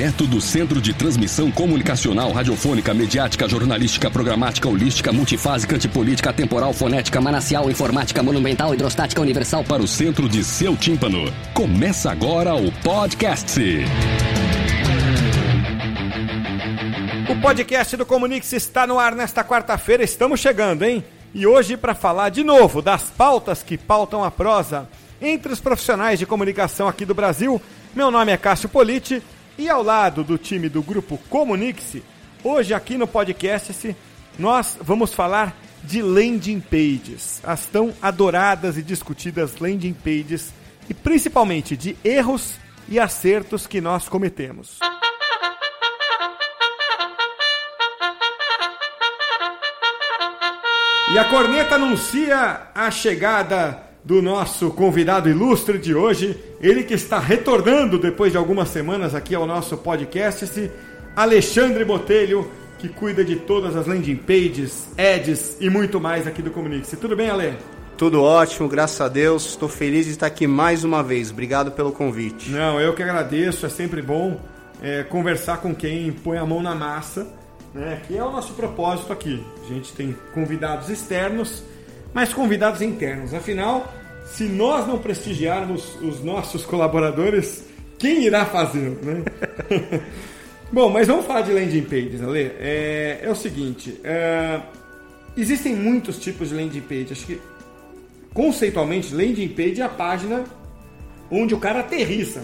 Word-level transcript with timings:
Direto 0.00 0.26
do 0.26 0.40
Centro 0.40 0.80
de 0.80 0.94
Transmissão 0.94 1.50
Comunicacional, 1.50 2.32
Radiofônica, 2.32 2.94
Mediática, 2.94 3.46
Jornalística, 3.46 4.10
Programática, 4.10 4.66
Holística, 4.66 5.12
Multifásica, 5.12 5.76
Antipolítica, 5.76 6.32
Temporal, 6.32 6.72
Fonética, 6.72 7.20
Manacial, 7.20 7.70
Informática, 7.70 8.22
Monumental, 8.22 8.72
Hidrostática, 8.72 9.20
Universal 9.20 9.62
para 9.62 9.82
o 9.82 9.86
centro 9.86 10.26
de 10.26 10.42
seu 10.42 10.74
tímpano. 10.74 11.30
Começa 11.52 12.10
agora 12.10 12.54
o 12.54 12.72
podcast. 12.82 13.60
O 17.28 17.42
podcast 17.42 17.94
do 17.98 18.06
Comunix 18.06 18.54
está 18.54 18.86
no 18.86 18.98
ar 18.98 19.14
nesta 19.14 19.44
quarta-feira. 19.44 20.02
Estamos 20.02 20.40
chegando, 20.40 20.82
hein? 20.82 21.04
E 21.34 21.46
hoje 21.46 21.76
para 21.76 21.94
falar 21.94 22.30
de 22.30 22.42
novo 22.42 22.80
das 22.80 23.02
pautas 23.02 23.62
que 23.62 23.76
pautam 23.76 24.24
a 24.24 24.30
prosa 24.30 24.88
entre 25.20 25.52
os 25.52 25.60
profissionais 25.60 26.18
de 26.18 26.24
comunicação 26.24 26.88
aqui 26.88 27.04
do 27.04 27.12
Brasil. 27.12 27.60
Meu 27.94 28.10
nome 28.10 28.32
é 28.32 28.38
Cássio 28.38 28.70
Politi 28.70 29.22
e 29.60 29.68
ao 29.68 29.82
lado 29.82 30.24
do 30.24 30.38
time 30.38 30.70
do 30.70 30.82
grupo 30.82 31.18
Comunique-se, 31.28 32.02
hoje 32.42 32.72
aqui 32.72 32.96
no 32.96 33.06
podcast 33.06 33.94
nós 34.38 34.78
vamos 34.80 35.12
falar 35.12 35.54
de 35.84 36.00
landing 36.00 36.60
pages, 36.60 37.42
as 37.44 37.66
tão 37.66 37.92
adoradas 38.00 38.78
e 38.78 38.82
discutidas 38.82 39.58
landing 39.58 39.92
pages 39.92 40.50
e 40.88 40.94
principalmente 40.94 41.76
de 41.76 41.94
erros 42.02 42.54
e 42.88 42.98
acertos 42.98 43.66
que 43.66 43.82
nós 43.82 44.08
cometemos. 44.08 44.78
E 51.12 51.18
a 51.18 51.24
corneta 51.24 51.74
anuncia 51.74 52.68
a 52.74 52.90
chegada 52.90 53.89
do 54.04 54.22
nosso 54.22 54.70
convidado 54.70 55.28
ilustre 55.28 55.78
de 55.78 55.94
hoje, 55.94 56.38
ele 56.60 56.82
que 56.82 56.94
está 56.94 57.18
retornando 57.18 57.98
depois 57.98 58.32
de 58.32 58.38
algumas 58.38 58.68
semanas 58.68 59.14
aqui 59.14 59.34
ao 59.34 59.46
nosso 59.46 59.76
podcast, 59.76 60.44
esse 60.44 60.70
Alexandre 61.14 61.84
Botelho, 61.84 62.50
que 62.78 62.88
cuida 62.88 63.22
de 63.22 63.36
todas 63.36 63.76
as 63.76 63.86
landing 63.86 64.16
pages, 64.16 64.88
ads 64.96 65.56
e 65.60 65.68
muito 65.68 66.00
mais 66.00 66.26
aqui 66.26 66.40
do 66.40 66.50
Comunique-se. 66.50 66.96
Tudo 66.96 67.14
bem, 67.14 67.28
Ale? 67.28 67.54
Tudo 67.96 68.22
ótimo, 68.22 68.66
graças 68.66 68.98
a 69.02 69.08
Deus. 69.08 69.44
Estou 69.44 69.68
feliz 69.68 70.06
de 70.06 70.12
estar 70.12 70.26
aqui 70.26 70.46
mais 70.46 70.82
uma 70.84 71.02
vez. 71.02 71.30
Obrigado 71.30 71.70
pelo 71.72 71.92
convite. 71.92 72.50
Não, 72.50 72.80
eu 72.80 72.94
que 72.94 73.02
agradeço. 73.02 73.66
É 73.66 73.68
sempre 73.68 74.00
bom 74.00 74.40
é, 74.82 75.02
conversar 75.02 75.58
com 75.58 75.74
quem 75.74 76.10
põe 76.10 76.38
a 76.38 76.46
mão 76.46 76.62
na 76.62 76.74
massa, 76.74 77.26
né? 77.74 78.00
Que 78.06 78.16
é 78.16 78.24
o 78.24 78.32
nosso 78.32 78.54
propósito 78.54 79.12
aqui. 79.12 79.44
A 79.62 79.68
gente 79.68 79.92
tem 79.92 80.16
convidados 80.32 80.88
externos 80.88 81.62
mas 82.12 82.32
convidados 82.32 82.82
internos. 82.82 83.34
Afinal, 83.34 83.92
se 84.26 84.44
nós 84.44 84.86
não 84.86 84.98
prestigiarmos 84.98 85.96
os 86.00 86.22
nossos 86.22 86.64
colaboradores, 86.64 87.64
quem 87.98 88.24
irá 88.24 88.44
fazer, 88.44 88.96
né? 89.02 89.22
Bom, 90.72 90.88
mas 90.88 91.08
vamos 91.08 91.26
falar 91.26 91.40
de 91.42 91.52
landing 91.52 91.82
pages, 91.82 92.22
Ale. 92.22 92.52
É, 92.58 93.20
é 93.22 93.30
o 93.30 93.34
seguinte, 93.34 94.00
é, 94.04 94.60
existem 95.36 95.74
muitos 95.74 96.18
tipos 96.18 96.50
de 96.50 96.54
landing 96.54 96.80
page. 96.80 97.08
Acho 97.10 97.26
que, 97.26 97.40
conceitualmente, 98.32 99.12
landing 99.12 99.48
page 99.48 99.80
é 99.80 99.84
a 99.84 99.88
página 99.88 100.44
onde 101.28 101.54
o 101.54 101.58
cara 101.58 101.80
aterrissa, 101.80 102.42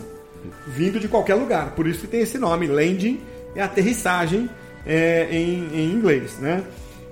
vindo 0.67 0.99
de 0.99 1.07
qualquer 1.07 1.35
lugar. 1.35 1.73
Por 1.77 1.87
isso 1.87 2.01
que 2.01 2.07
tem 2.09 2.21
esse 2.21 2.37
nome, 2.37 2.67
landing 2.67 3.21
é 3.55 3.63
aterrissagem 3.63 4.51
é, 4.85 5.29
em, 5.31 5.69
em 5.73 5.93
inglês, 5.93 6.39
né? 6.39 6.65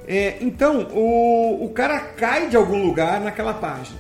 É, 0.07 0.37
então, 0.41 0.89
o, 0.93 1.65
o 1.65 1.71
cara 1.71 1.99
cai 1.99 2.49
de 2.49 2.57
algum 2.57 2.85
lugar 2.85 3.21
naquela 3.21 3.55
página. 3.55 3.99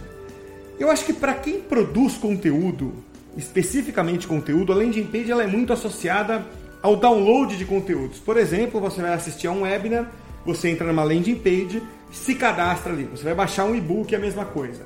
Eu 0.78 0.90
acho 0.90 1.04
que 1.04 1.12
para 1.12 1.34
quem 1.34 1.60
produz 1.60 2.16
conteúdo, 2.16 2.92
especificamente 3.36 4.26
conteúdo, 4.26 4.72
a 4.72 4.76
landing 4.76 5.06
page 5.06 5.30
ela 5.30 5.42
é 5.42 5.46
muito 5.46 5.72
associada 5.72 6.44
ao 6.82 6.96
download 6.96 7.56
de 7.56 7.64
conteúdos. 7.64 8.18
Por 8.18 8.36
exemplo, 8.36 8.80
você 8.80 9.00
vai 9.00 9.14
assistir 9.14 9.46
a 9.46 9.52
um 9.52 9.62
webinar, 9.62 10.10
você 10.44 10.68
entra 10.68 10.86
numa 10.86 11.04
landing 11.04 11.36
page, 11.36 11.82
se 12.12 12.34
cadastra 12.34 12.92
ali. 12.92 13.04
Você 13.04 13.24
vai 13.24 13.34
baixar 13.34 13.64
um 13.64 13.74
e-book, 13.74 14.14
é 14.14 14.18
a 14.18 14.20
mesma 14.20 14.44
coisa. 14.44 14.82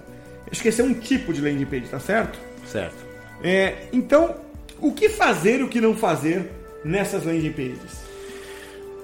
Acho 0.51 0.63
que 0.63 0.69
esse 0.69 0.81
é 0.81 0.85
um 0.85 0.95
tipo 0.95 1.33
de 1.33 1.41
landing 1.41 1.67
page, 1.67 1.89
tá 1.89 1.99
certo? 1.99 2.39
Certo. 2.67 2.97
É, 3.43 3.87
então, 3.93 4.37
o 4.81 4.93
que 4.93 5.09
fazer 5.09 5.61
e 5.61 5.63
o 5.63 5.69
que 5.69 5.81
não 5.81 5.95
fazer 5.95 6.51
nessas 6.85 7.25
landing 7.25 7.53
pages? 7.53 8.03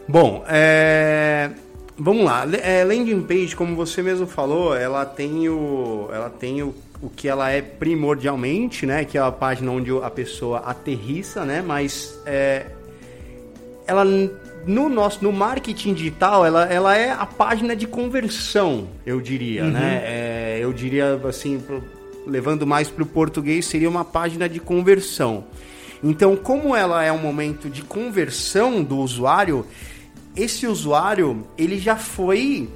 Bom, 0.06 0.44
é... 0.48 1.50
Vamos 1.96 2.24
lá, 2.24 2.44
é, 2.60 2.82
landing 2.82 3.22
page, 3.22 3.54
como 3.54 3.76
você 3.76 4.02
mesmo 4.02 4.26
falou, 4.26 4.76
ela 4.76 5.06
tem 5.06 5.48
o, 5.48 6.08
ela 6.12 6.28
tem 6.28 6.60
o, 6.60 6.74
o 7.00 7.08
que 7.08 7.28
ela 7.28 7.50
é 7.50 7.62
primordialmente, 7.62 8.84
né? 8.84 9.04
Que 9.04 9.16
é 9.16 9.20
a 9.20 9.30
página 9.30 9.70
onde 9.70 9.92
a 10.02 10.10
pessoa 10.10 10.58
aterrissa, 10.58 11.44
né? 11.44 11.62
Mas 11.64 12.20
é, 12.26 12.66
ela 13.86 14.04
no 14.04 14.88
nosso 14.88 15.22
no 15.22 15.32
marketing 15.32 15.94
digital, 15.94 16.44
ela, 16.44 16.64
ela 16.64 16.96
é 16.96 17.10
a 17.10 17.26
página 17.26 17.76
de 17.76 17.86
conversão, 17.86 18.88
eu 19.06 19.20
diria, 19.20 19.64
uhum. 19.64 19.70
né? 19.70 20.02
É, 20.04 20.58
eu 20.60 20.72
diria 20.72 21.20
assim, 21.28 21.60
pro, 21.60 21.82
levando 22.26 22.66
mais 22.66 22.88
para 22.88 23.02
o 23.02 23.06
português, 23.06 23.66
seria 23.66 23.88
uma 23.88 24.04
página 24.04 24.48
de 24.48 24.58
conversão. 24.58 25.44
Então, 26.02 26.36
como 26.36 26.74
ela 26.74 27.02
é 27.02 27.12
um 27.12 27.18
momento 27.18 27.70
de 27.70 27.82
conversão 27.82 28.82
do 28.82 28.98
usuário, 28.98 29.64
esse 30.36 30.66
usuário 30.66 31.46
ele 31.56 31.78
já 31.78 31.96
foi 31.96 32.68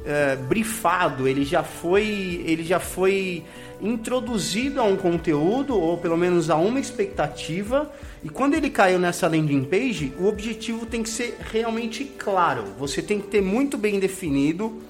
uh, 0.00 0.42
brifado, 0.44 1.28
ele 1.28 1.44
já 1.44 1.62
foi, 1.62 2.42
ele 2.46 2.64
já 2.64 2.80
foi 2.80 3.44
introduzido 3.80 4.80
a 4.80 4.84
um 4.84 4.96
conteúdo 4.96 5.78
ou 5.78 5.98
pelo 5.98 6.16
menos 6.16 6.48
a 6.48 6.56
uma 6.56 6.80
expectativa. 6.80 7.90
E 8.22 8.28
quando 8.28 8.54
ele 8.54 8.70
caiu 8.70 8.98
nessa 8.98 9.26
landing 9.26 9.64
page, 9.64 10.12
o 10.18 10.26
objetivo 10.26 10.86
tem 10.86 11.02
que 11.02 11.10
ser 11.10 11.36
realmente 11.50 12.04
claro. 12.04 12.64
Você 12.78 13.02
tem 13.02 13.20
que 13.20 13.26
ter 13.26 13.42
muito 13.42 13.76
bem 13.76 13.98
definido, 13.98 14.80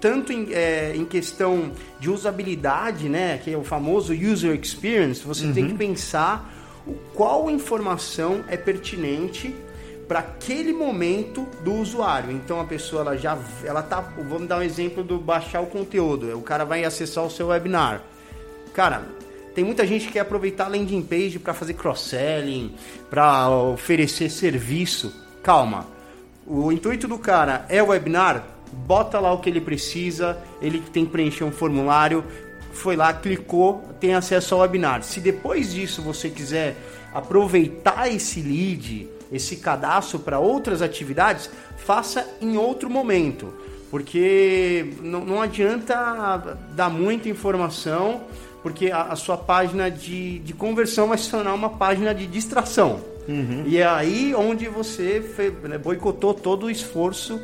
tanto 0.00 0.32
em, 0.32 0.48
é, 0.52 0.94
em 0.96 1.04
questão 1.04 1.72
de 2.00 2.10
usabilidade, 2.10 3.08
né, 3.08 3.38
que 3.38 3.52
é 3.52 3.56
o 3.56 3.62
famoso 3.62 4.14
user 4.14 4.58
experience. 4.58 5.22
Você 5.24 5.44
uhum. 5.44 5.52
tem 5.52 5.68
que 5.68 5.74
pensar 5.74 6.50
qual 7.14 7.50
informação 7.50 8.42
é 8.48 8.56
pertinente 8.56 9.54
para 10.10 10.18
aquele 10.18 10.72
momento 10.72 11.46
do 11.62 11.72
usuário. 11.74 12.32
Então 12.32 12.60
a 12.60 12.64
pessoa 12.64 13.02
ela 13.02 13.16
já 13.16 13.38
ela 13.62 13.80
tá, 13.80 14.00
vamos 14.00 14.48
dar 14.48 14.58
um 14.58 14.62
exemplo 14.62 15.04
do 15.04 15.18
baixar 15.18 15.60
o 15.60 15.66
conteúdo. 15.66 16.36
O 16.36 16.42
cara 16.42 16.64
vai 16.64 16.82
acessar 16.82 17.24
o 17.24 17.30
seu 17.30 17.46
webinar. 17.46 18.02
Cara, 18.74 19.04
tem 19.54 19.62
muita 19.62 19.86
gente 19.86 20.08
que 20.08 20.14
quer 20.14 20.20
aproveitar 20.20 20.64
a 20.64 20.68
landing 20.68 21.02
page 21.02 21.38
para 21.38 21.54
fazer 21.54 21.74
cross-selling, 21.74 22.74
para 23.08 23.50
oferecer 23.50 24.28
serviço. 24.30 25.14
Calma. 25.44 25.86
O 26.44 26.72
intuito 26.72 27.06
do 27.06 27.16
cara 27.16 27.64
é 27.68 27.80
o 27.80 27.90
webinar, 27.90 28.44
bota 28.72 29.20
lá 29.20 29.32
o 29.32 29.38
que 29.38 29.48
ele 29.48 29.60
precisa, 29.60 30.36
ele 30.60 30.80
tem 30.92 31.06
que 31.06 31.12
preencher 31.12 31.44
um 31.44 31.52
formulário, 31.52 32.24
foi 32.72 32.96
lá, 32.96 33.12
clicou, 33.12 33.80
tem 34.00 34.12
acesso 34.12 34.56
ao 34.56 34.62
webinar. 34.62 35.04
Se 35.04 35.20
depois 35.20 35.72
disso 35.72 36.02
você 36.02 36.28
quiser 36.28 36.76
aproveitar 37.14 38.12
esse 38.12 38.40
lead, 38.42 39.19
esse 39.32 39.56
cadastro 39.56 40.18
para 40.18 40.38
outras 40.38 40.82
atividades, 40.82 41.50
faça 41.76 42.26
em 42.40 42.56
outro 42.56 42.90
momento, 42.90 43.54
porque 43.90 44.94
não, 45.02 45.24
não 45.24 45.42
adianta 45.42 46.58
dar 46.74 46.90
muita 46.90 47.28
informação, 47.28 48.22
porque 48.62 48.90
a, 48.90 49.02
a 49.02 49.16
sua 49.16 49.36
página 49.36 49.90
de, 49.90 50.38
de 50.40 50.52
conversão 50.52 51.08
vai 51.08 51.18
se 51.18 51.30
tornar 51.30 51.54
uma 51.54 51.70
página 51.70 52.14
de 52.14 52.26
distração. 52.26 53.00
Uhum. 53.28 53.64
E 53.66 53.78
é 53.78 53.86
aí 53.86 54.34
onde 54.34 54.68
você 54.68 55.24
né, 55.62 55.78
boicotou 55.78 56.34
todo 56.34 56.66
o 56.66 56.70
esforço 56.70 57.40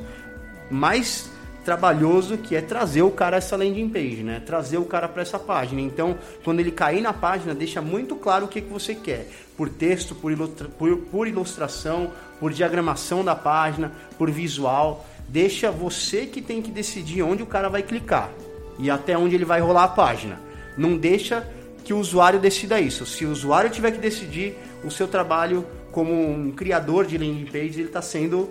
mais 0.70 1.30
trabalhoso 1.66 2.38
que 2.38 2.54
é 2.54 2.60
trazer 2.60 3.02
o 3.02 3.10
cara 3.10 3.36
a 3.36 3.38
essa 3.38 3.56
landing 3.56 3.88
page, 3.88 4.22
né? 4.22 4.40
Trazer 4.46 4.78
o 4.78 4.84
cara 4.84 5.08
para 5.08 5.20
essa 5.20 5.36
página. 5.36 5.80
Então, 5.80 6.16
quando 6.44 6.60
ele 6.60 6.70
cair 6.70 7.00
na 7.00 7.12
página, 7.12 7.52
deixa 7.52 7.82
muito 7.82 8.14
claro 8.14 8.44
o 8.44 8.48
que, 8.48 8.60
que 8.60 8.72
você 8.72 8.94
quer. 8.94 9.26
Por 9.56 9.68
texto, 9.68 10.14
por, 10.14 10.30
ilustra 10.30 10.68
por, 10.68 10.96
por 10.96 11.26
ilustração, 11.26 12.12
por 12.38 12.52
diagramação 12.52 13.24
da 13.24 13.34
página, 13.34 13.90
por 14.16 14.30
visual. 14.30 15.04
Deixa 15.28 15.68
você 15.68 16.24
que 16.24 16.40
tem 16.40 16.62
que 16.62 16.70
decidir 16.70 17.22
onde 17.22 17.42
o 17.42 17.46
cara 17.46 17.68
vai 17.68 17.82
clicar 17.82 18.30
e 18.78 18.88
até 18.88 19.18
onde 19.18 19.34
ele 19.34 19.44
vai 19.44 19.60
rolar 19.60 19.84
a 19.84 19.88
página. 19.88 20.40
Não 20.78 20.96
deixa 20.96 21.48
que 21.82 21.92
o 21.92 21.98
usuário 21.98 22.38
decida 22.38 22.80
isso. 22.80 23.04
Se 23.04 23.26
o 23.26 23.32
usuário 23.32 23.70
tiver 23.70 23.90
que 23.90 23.98
decidir, 23.98 24.56
o 24.84 24.90
seu 24.90 25.08
trabalho 25.08 25.66
como 25.90 26.12
um 26.12 26.52
criador 26.52 27.06
de 27.06 27.18
landing 27.18 27.46
page, 27.46 27.80
ele 27.80 27.88
está 27.88 28.00
sendo 28.00 28.50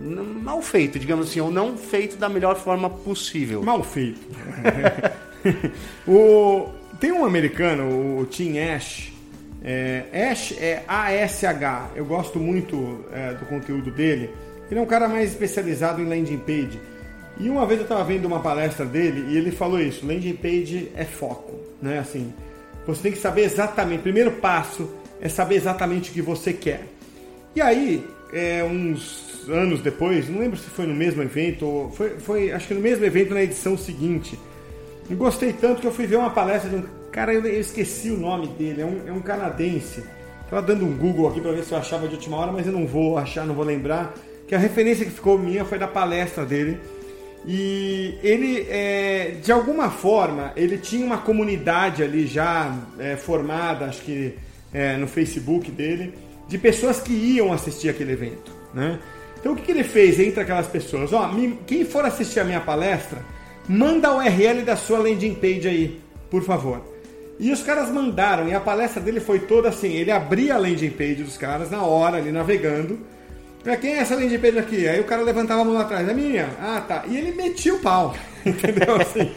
mal 0.00 0.62
feito, 0.62 0.98
digamos 0.98 1.28
assim, 1.28 1.40
ou 1.40 1.50
não 1.50 1.76
feito 1.76 2.16
da 2.16 2.28
melhor 2.28 2.56
forma 2.56 2.88
possível. 2.88 3.62
Mal 3.62 3.82
feito. 3.82 4.20
o... 6.08 6.68
tem 6.98 7.12
um 7.12 7.24
americano, 7.24 8.20
o 8.20 8.26
Tim 8.26 8.58
Ash. 8.58 9.12
É, 9.62 10.30
Ash 10.30 10.52
é 10.58 10.82
A-S-H. 10.88 11.90
Eu 11.94 12.06
gosto 12.06 12.38
muito 12.38 13.04
é, 13.12 13.34
do 13.34 13.44
conteúdo 13.46 13.90
dele. 13.90 14.30
Ele 14.70 14.80
é 14.80 14.82
um 14.82 14.86
cara 14.86 15.08
mais 15.08 15.30
especializado 15.30 16.00
em 16.00 16.06
landing 16.06 16.38
page. 16.38 16.80
E 17.38 17.48
uma 17.48 17.66
vez 17.66 17.80
eu 17.80 17.84
estava 17.84 18.04
vendo 18.04 18.26
uma 18.26 18.40
palestra 18.40 18.86
dele 18.86 19.32
e 19.32 19.36
ele 19.36 19.50
falou 19.50 19.80
isso: 19.80 20.06
landing 20.06 20.36
page 20.36 20.90
é 20.94 21.04
foco, 21.04 21.54
né? 21.80 21.98
Assim, 21.98 22.32
você 22.86 23.02
tem 23.02 23.12
que 23.12 23.18
saber 23.18 23.42
exatamente. 23.42 24.02
Primeiro 24.02 24.32
passo 24.32 24.90
é 25.20 25.28
saber 25.28 25.56
exatamente 25.56 26.10
o 26.10 26.12
que 26.12 26.22
você 26.22 26.52
quer. 26.52 26.86
E 27.54 27.60
aí, 27.60 28.06
é, 28.32 28.64
uns 28.64 29.48
anos 29.48 29.80
depois, 29.80 30.28
não 30.28 30.40
lembro 30.40 30.56
se 30.58 30.68
foi 30.68 30.86
no 30.86 30.94
mesmo 30.94 31.22
evento 31.22 31.66
ou 31.66 31.90
foi, 31.90 32.10
foi 32.18 32.52
acho 32.52 32.68
que 32.68 32.74
no 32.74 32.80
mesmo 32.80 33.04
evento 33.04 33.34
na 33.34 33.42
edição 33.42 33.76
seguinte. 33.76 34.38
E 35.08 35.14
gostei 35.14 35.52
tanto 35.52 35.80
que 35.80 35.86
eu 35.86 35.92
fui 35.92 36.06
ver 36.06 36.16
uma 36.16 36.30
palestra 36.30 36.70
de 36.70 36.76
um 36.76 36.84
cara, 37.10 37.34
eu, 37.34 37.44
eu 37.44 37.60
esqueci 37.60 38.10
o 38.10 38.16
nome 38.16 38.46
dele, 38.48 38.82
é 38.82 38.86
um, 38.86 39.08
é 39.08 39.12
um 39.12 39.20
canadense. 39.20 40.04
Tava 40.48 40.62
dando 40.62 40.84
um 40.84 40.96
Google 40.96 41.28
aqui 41.28 41.40
para 41.40 41.52
ver 41.52 41.64
se 41.64 41.72
eu 41.72 41.78
achava 41.78 42.08
de 42.08 42.14
última 42.14 42.36
hora, 42.36 42.52
mas 42.52 42.66
eu 42.66 42.72
não 42.72 42.86
vou 42.86 43.18
achar, 43.18 43.46
não 43.46 43.54
vou 43.54 43.64
lembrar. 43.64 44.14
Que 44.46 44.54
a 44.54 44.58
referência 44.58 45.04
que 45.04 45.10
ficou 45.10 45.38
minha 45.38 45.64
foi 45.64 45.78
da 45.78 45.86
palestra 45.86 46.44
dele. 46.44 46.78
E 47.46 48.18
ele, 48.22 48.66
é, 48.68 49.36
de 49.42 49.50
alguma 49.50 49.90
forma, 49.90 50.52
ele 50.56 50.76
tinha 50.76 51.06
uma 51.06 51.18
comunidade 51.18 52.02
ali 52.02 52.26
já 52.26 52.76
é, 52.98 53.16
formada, 53.16 53.86
acho 53.86 54.02
que 54.02 54.34
é, 54.72 54.96
no 54.96 55.06
Facebook 55.06 55.70
dele, 55.70 56.12
de 56.50 56.58
pessoas 56.58 56.98
que 56.98 57.12
iam 57.12 57.52
assistir 57.52 57.88
aquele 57.88 58.12
evento. 58.12 58.50
Né? 58.74 58.98
Então 59.38 59.52
o 59.52 59.56
que, 59.56 59.62
que 59.62 59.70
ele 59.70 59.84
fez 59.84 60.18
entre 60.18 60.40
aquelas 60.40 60.66
pessoas? 60.66 61.12
Ó, 61.12 61.30
quem 61.64 61.84
for 61.84 62.04
assistir 62.04 62.40
a 62.40 62.44
minha 62.44 62.60
palestra, 62.60 63.24
manda 63.68 64.08
a 64.08 64.16
URL 64.16 64.62
da 64.62 64.74
sua 64.74 64.98
landing 64.98 65.34
page 65.36 65.68
aí, 65.68 66.00
por 66.28 66.42
favor. 66.42 66.82
E 67.38 67.52
os 67.52 67.62
caras 67.62 67.88
mandaram, 67.88 68.48
e 68.48 68.54
a 68.54 68.58
palestra 68.58 69.00
dele 69.00 69.20
foi 69.20 69.38
toda 69.38 69.68
assim: 69.68 69.92
ele 69.92 70.10
abria 70.10 70.56
a 70.56 70.58
landing 70.58 70.90
page 70.90 71.22
dos 71.22 71.38
caras 71.38 71.70
na 71.70 71.82
hora, 71.82 72.16
ali 72.16 72.32
navegando. 72.32 72.98
Pra 73.62 73.76
quem 73.76 73.94
é 73.94 73.98
essa 73.98 74.14
landing 74.14 74.38
page 74.38 74.58
aqui? 74.58 74.88
Aí 74.88 75.00
o 75.00 75.04
cara 75.04 75.22
levantava 75.22 75.60
a 75.60 75.64
mão 75.64 75.74
lá 75.74 75.82
atrás, 75.82 76.08
é 76.08 76.14
minha? 76.14 76.48
Ah, 76.58 76.82
tá. 76.86 77.04
E 77.06 77.16
ele 77.16 77.32
metia 77.32 77.74
o 77.74 77.80
pau, 77.80 78.16
entendeu? 78.44 78.96
Assim, 78.96 79.30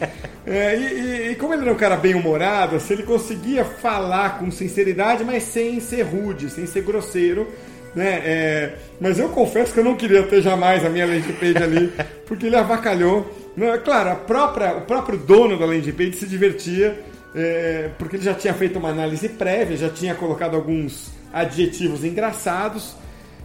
é, 0.48 0.76
e, 0.78 0.82
e, 0.82 1.32
e, 1.32 1.36
como 1.36 1.54
ele 1.54 1.64
era 1.64 1.74
um 1.74 1.78
cara 1.78 1.98
bem 1.98 2.16
humorado, 2.16 2.78
assim, 2.78 2.94
ele 2.94 3.04
conseguia 3.04 3.66
falar 3.66 4.40
com 4.40 4.50
sinceridade, 4.50 5.26
mas 5.26 5.44
sem 5.44 5.80
ser 5.82 6.04
rude, 6.04 6.50
sem 6.50 6.66
ser 6.66 6.84
grosseiro. 6.84 7.48
Né? 7.94 8.22
É, 8.26 8.76
mas 9.00 9.20
eu 9.20 9.30
confesso 9.30 9.74
que 9.74 9.80
eu 9.80 9.84
não 9.84 9.96
queria 9.96 10.24
ter 10.24 10.42
jamais 10.42 10.84
a 10.84 10.90
minha 10.90 11.06
landing 11.06 11.34
page 11.34 11.58
ali, 11.58 11.94
porque 12.26 12.46
ele 12.46 12.56
avacalhou. 12.56 13.30
Não, 13.56 13.78
claro, 13.80 14.10
a 14.10 14.16
própria, 14.16 14.78
o 14.78 14.82
próprio 14.82 15.18
dono 15.18 15.60
da 15.60 15.66
landing 15.66 15.92
page 15.92 16.14
se 16.14 16.26
divertia, 16.26 16.98
é, 17.36 17.90
porque 18.00 18.16
ele 18.16 18.24
já 18.24 18.34
tinha 18.34 18.54
feito 18.54 18.80
uma 18.80 18.90
análise 18.90 19.28
prévia, 19.28 19.76
já 19.76 19.90
tinha 19.90 20.16
colocado 20.16 20.56
alguns 20.56 21.12
adjetivos 21.32 22.04
engraçados, 22.04 22.96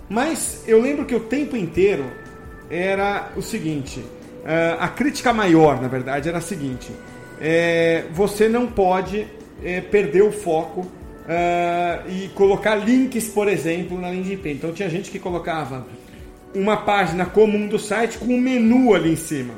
mas 0.09 0.65
eu 0.67 0.81
lembro 0.81 1.05
que 1.05 1.15
o 1.15 1.21
tempo 1.21 1.57
inteiro 1.57 2.05
era 2.71 3.31
o 3.37 3.43
seguinte: 3.43 4.05
é, 4.45 4.77
a 4.79 4.89
crítica 4.89 5.33
maior, 5.33 5.81
na 5.81 5.89
verdade, 5.89 6.29
era 6.29 6.39
a 6.39 6.43
seguinte: 6.43 6.91
é, 7.41 8.05
você 8.13 8.49
não 8.49 8.67
pode 8.67 9.27
é, 9.63 9.81
perder 9.81 10.23
o 10.23 10.33
foco 10.33 10.81
uh, 11.29 12.11
e 12.11 12.29
colocar 12.29 12.75
links, 12.75 13.29
por 13.29 13.49
exemplo, 13.49 14.01
na 14.01 14.09
landing 14.09 14.37
page. 14.39 14.55
Então 14.55 14.73
tinha 14.73 14.89
gente 14.89 15.11
que 15.11 15.19
colocava 15.19 15.87
uma 16.55 16.79
página 16.79 17.27
comum 17.27 17.69
do 17.69 17.79
site 17.79 18.19
com 18.19 18.27
um 18.27 18.41
menu 18.41 18.95
ali 18.95 19.13
em 19.13 19.17
cima. 19.17 19.55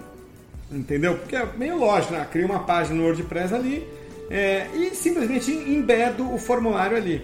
Entendeu? 0.71 1.17
Porque 1.17 1.37
é 1.37 1.47
meio 1.57 1.79
lógico, 1.79 2.13
né? 2.13 2.27
Cria 2.31 2.47
uma 2.47 2.61
página 2.61 2.97
no 2.97 3.05
WordPress 3.05 3.55
ali 3.55 3.87
é, 4.31 4.67
e 4.75 4.95
simplesmente 4.95 5.51
embedo 5.51 6.33
o 6.33 6.39
formulário 6.39 6.97
ali. 6.97 7.23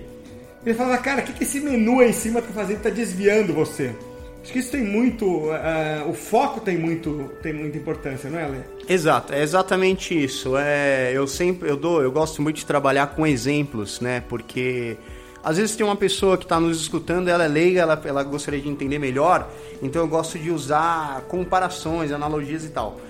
Ele 0.66 0.74
fala, 0.74 0.98
cara, 0.98 1.22
o 1.22 1.24
que, 1.24 1.32
que 1.32 1.44
esse 1.44 1.60
menu 1.60 2.00
aí 2.00 2.10
em 2.10 2.12
cima 2.12 2.40
está 2.40 2.52
fazendo? 2.52 2.78
Está 2.78 2.90
desviando 2.90 3.54
você. 3.54 3.94
Acho 4.42 4.52
que 4.52 4.58
isso 4.58 4.72
tem 4.72 4.82
muito. 4.82 5.24
Uh, 5.24 6.08
o 6.08 6.12
foco 6.12 6.60
tem 6.60 6.76
muito, 6.76 7.30
tem 7.40 7.52
muita 7.52 7.78
importância, 7.78 8.28
não 8.28 8.38
é, 8.38 8.44
Ale? 8.44 8.58
Exato, 8.88 9.32
é 9.32 9.42
exatamente 9.42 10.12
isso. 10.20 10.56
É, 10.56 11.12
eu 11.12 11.26
sempre 11.28 11.68
eu 11.68 11.76
dou, 11.76 12.02
eu 12.02 12.10
gosto 12.10 12.42
muito 12.42 12.56
de 12.56 12.66
trabalhar 12.66 13.08
com 13.08 13.24
exemplos, 13.24 14.00
né? 14.00 14.22
Porque 14.28 14.96
às 15.42 15.56
vezes 15.56 15.76
tem 15.76 15.86
uma 15.86 15.94
pessoa 15.94 16.36
que 16.36 16.44
está 16.44 16.58
nos 16.58 16.80
escutando, 16.80 17.28
ela 17.28 17.44
é 17.44 17.48
leiga, 17.48 17.82
ela, 17.82 18.02
ela 18.04 18.24
gostaria 18.24 18.60
de 18.60 18.68
entender 18.68 18.98
melhor, 18.98 19.48
então 19.80 20.02
eu 20.02 20.08
gosto 20.08 20.38
de 20.38 20.50
usar 20.50 21.22
comparações, 21.28 22.10
analogias 22.10 22.64
e 22.64 22.68
tal. 22.70 23.00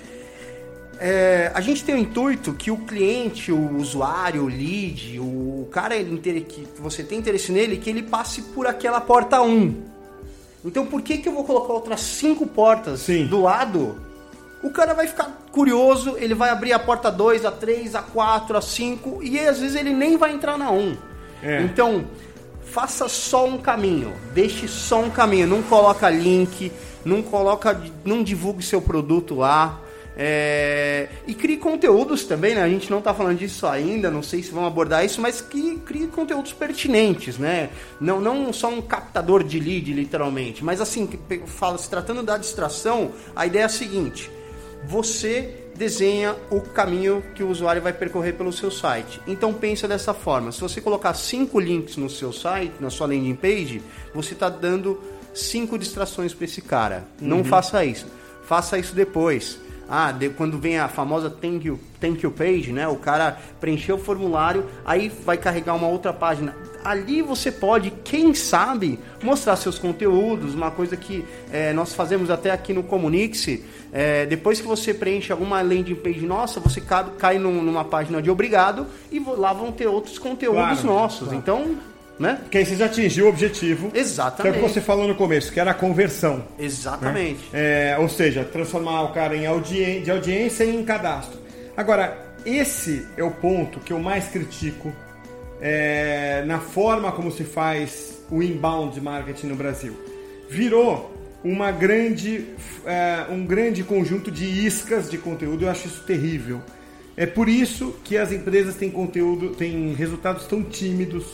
É, 0.99 1.51
a 1.55 1.61
gente 1.61 1.85
tem 1.85 1.95
o 1.95 1.99
intuito 1.99 2.55
que 2.55 2.71
o 2.71 2.79
cliente, 2.79 3.53
o 3.53 3.77
usuário, 3.77 4.45
o 4.45 4.47
lead, 4.47 5.19
o 5.21 5.69
cara 5.71 5.95
que 5.97 6.67
você 6.79 7.03
tem 7.03 7.19
interesse 7.19 7.53
nele, 7.53 7.77
que 7.77 7.91
ele 7.91 8.03
passe 8.03 8.43
por 8.43 8.67
aquela 8.67 9.01
porta 9.01 9.43
1. 9.43 9.75
Então 10.65 10.87
por 10.87 11.03
que, 11.03 11.19
que 11.19 11.29
eu 11.29 11.33
vou 11.33 11.45
colocar 11.45 11.73
outras 11.73 12.01
cinco 12.01 12.47
portas 12.47 13.01
Sim. 13.01 13.27
do 13.27 13.43
lado? 13.43 13.97
O 14.63 14.71
cara 14.71 14.95
vai 14.95 15.07
ficar 15.07 15.47
curioso, 15.53 16.17
ele 16.19 16.35
vai 16.35 16.49
abrir 16.49 16.73
a 16.73 16.79
porta 16.79 17.11
2, 17.11 17.45
a 17.45 17.53
3, 17.53 17.95
a 17.95 18.03
4, 18.03 18.57
a 18.57 18.63
5 18.63 19.23
e 19.23 19.39
às 19.39 19.61
vezes 19.61 19.77
ele 19.77 19.93
nem 19.93 20.17
vai 20.17 20.33
entrar 20.33 20.57
na 20.57 20.71
1. 20.71 20.97
É. 21.43 21.63
Então, 21.63 22.07
faça 22.65 23.07
só 23.07 23.47
um 23.47 23.59
caminho, 23.59 24.13
deixe 24.33 24.67
só 24.67 25.01
um 25.01 25.11
caminho, 25.11 25.47
não 25.47 25.63
coloca 25.63 26.09
link, 26.09 26.73
não 27.05 27.23
coloca, 27.23 27.81
não 28.05 28.23
divulgue 28.23 28.63
seu 28.63 28.81
produto 28.81 29.35
lá 29.35 29.83
é, 30.17 31.09
e 31.27 31.35
crie 31.35 31.59
conteúdos 31.59 32.25
também, 32.25 32.55
né? 32.55 32.63
A 32.63 32.69
gente 32.69 32.91
não 32.91 32.99
está 32.99 33.13
falando 33.13 33.39
disso 33.39 33.67
ainda, 33.67 34.11
não 34.11 34.23
sei 34.23 34.43
se 34.43 34.51
vão 34.51 34.65
abordar 34.65 35.05
isso, 35.05 35.21
mas 35.21 35.43
que 35.43 35.77
crie 35.81 36.07
conteúdos 36.07 36.55
pertinentes, 36.55 37.37
né? 37.37 37.69
Não, 38.01 38.19
não 38.19 38.51
só 38.53 38.69
um 38.69 38.81
captador 38.81 39.45
de 39.45 39.61
lead, 39.61 39.93
literalmente, 39.93 40.65
mas 40.65 40.81
assim, 40.81 41.07
fala, 41.45 41.77
se 41.77 41.91
tratando 41.91 42.23
da 42.23 42.39
distração, 42.39 43.13
a 43.35 43.47
ideia 43.47 43.65
é 43.65 43.67
a 43.67 43.69
seguinte: 43.69 44.31
você 44.87 45.65
desenha 45.75 46.35
o 46.51 46.62
caminho 46.62 47.23
que 47.35 47.43
o 47.43 47.51
usuário 47.51 47.83
vai 47.83 47.93
percorrer 47.93 48.33
pelo 48.33 48.51
seu 48.51 48.71
site. 48.71 49.21
Então 49.27 49.53
pensa 49.53 49.87
dessa 49.87 50.15
forma: 50.15 50.51
se 50.51 50.62
você 50.62 50.81
colocar 50.81 51.12
cinco 51.12 51.61
links 51.61 51.99
no 51.99 52.09
seu 52.09 52.33
site, 52.33 52.73
na 52.81 52.89
sua 52.89 53.07
landing 53.07 53.35
page, 53.35 53.83
você 54.15 54.33
está 54.33 54.49
dando 54.49 54.99
cinco 55.35 55.79
distrações 55.79 56.33
para 56.33 56.47
esse 56.47 56.62
cara. 56.62 57.07
Uhum. 57.21 57.29
Não 57.29 57.45
faça 57.45 57.85
isso. 57.85 58.07
Faça 58.47 58.79
isso 58.79 58.95
depois 58.95 59.59
ah, 59.88 60.11
de, 60.11 60.31
quando 60.31 60.59
vem 60.59 60.79
a 60.79 60.88
famosa 60.88 61.31
thank 61.31 61.67
you, 61.67 61.79
thank 62.00 62.25
you 62.25 62.31
page, 62.31 62.73
né? 62.73 62.88
O 62.88 62.97
cara 62.97 63.38
preencheu 63.61 63.97
o 63.97 63.99
formulário, 63.99 64.67
aí 64.85 65.09
vai 65.25 65.37
carregar 65.37 65.75
uma 65.75 65.87
outra 65.87 66.12
página. 66.12 66.56
Ali 66.85 67.23
você 67.23 67.50
pode, 67.50 67.90
quem 68.05 68.35
sabe, 68.35 68.99
mostrar 69.23 69.57
seus 69.57 69.78
conteúdos, 69.78 70.55
uma 70.55 70.71
coisa 70.71 70.97
que 70.97 71.25
é, 71.52 71.73
nós 71.73 71.93
fazemos 71.95 72.31
até 72.31 72.50
aqui 72.50 72.73
no 72.73 72.83
Comunix. 72.83 73.47
É, 73.93 74.26
depois 74.26 74.61
que 74.61 74.66
você 74.66 74.93
preenche 74.93 75.33
alguma 75.33 75.62
landing 75.62 75.95
page 75.95 76.26
nossa, 76.26 76.61
você 76.61 76.81
cai, 76.81 77.05
cai 77.19 77.38
numa 77.38 77.85
página 77.85 78.21
de 78.21 78.31
obrigado 78.31 78.87
e 79.11 79.21
lá 79.21 79.52
vão 79.52 79.73
ter 79.73 79.87
outros 79.87 80.19
conteúdos 80.19 80.81
claro, 80.81 80.87
nossos. 80.87 81.28
Claro. 81.28 81.37
Então, 81.37 81.76
né? 82.18 82.38
Porque 82.42 82.58
aí 82.58 82.66
você 82.66 82.76
já 82.76 82.87
atingiu 82.87 83.26
o 83.26 83.28
objetivo. 83.28 83.90
Exatamente. 83.94 84.42
Que 84.42 84.49
é 84.49 84.50
o 84.50 84.54
que 84.64 84.73
você 84.73 84.80
falou 84.80 85.06
no 85.06 85.14
começo, 85.14 85.52
que 85.52 85.61
era 85.61 85.70
a 85.70 85.75
conversão. 85.75 86.44
Exatamente. 86.58 87.40
Né? 87.52 87.92
É, 87.92 87.99
ou 87.99 88.08
seja, 88.08 88.44
transformar 88.44 89.02
o 89.02 89.12
cara 89.12 89.37
em 89.37 89.46
audi 89.46 90.00
de 90.00 90.11
audiência 90.11 90.64
em 90.64 90.85
cadastro. 90.85 91.38
Agora, 91.76 92.16
esse 92.44 93.06
é 93.16 93.25
o 93.25 93.30
ponto 93.30 93.80
que 93.80 93.92
eu 93.92 93.99
mais 93.99 94.28
critico 94.28 94.92
é, 95.61 96.42
na 96.46 96.58
forma 96.58 97.12
como 97.12 97.30
se 97.30 97.44
faz 97.44 98.23
o 98.30 98.42
inbound 98.42 98.99
marketing 99.00 99.49
no 99.49 99.56
Brasil. 99.56 99.96
Virou 100.49 101.14
uma 101.44 101.70
grande, 101.70 102.46
é, 102.85 103.26
um 103.30 103.44
grande 103.44 103.85
conjunto 103.85 104.30
de 104.30 104.44
iscas 104.44 105.11
de 105.11 105.18
conteúdo, 105.18 105.64
eu 105.64 105.70
acho 105.70 105.87
isso 105.87 106.02
terrível. 106.04 106.61
É 107.16 107.25
por 107.25 107.49
isso 107.49 107.96
que 108.04 108.16
as 108.16 108.32
empresas 108.32 108.75
têm 108.76 108.90
conteúdo, 108.90 109.50
têm 109.50 109.94
resultados 109.94 110.46
tão 110.46 110.62
tímidos 110.62 111.25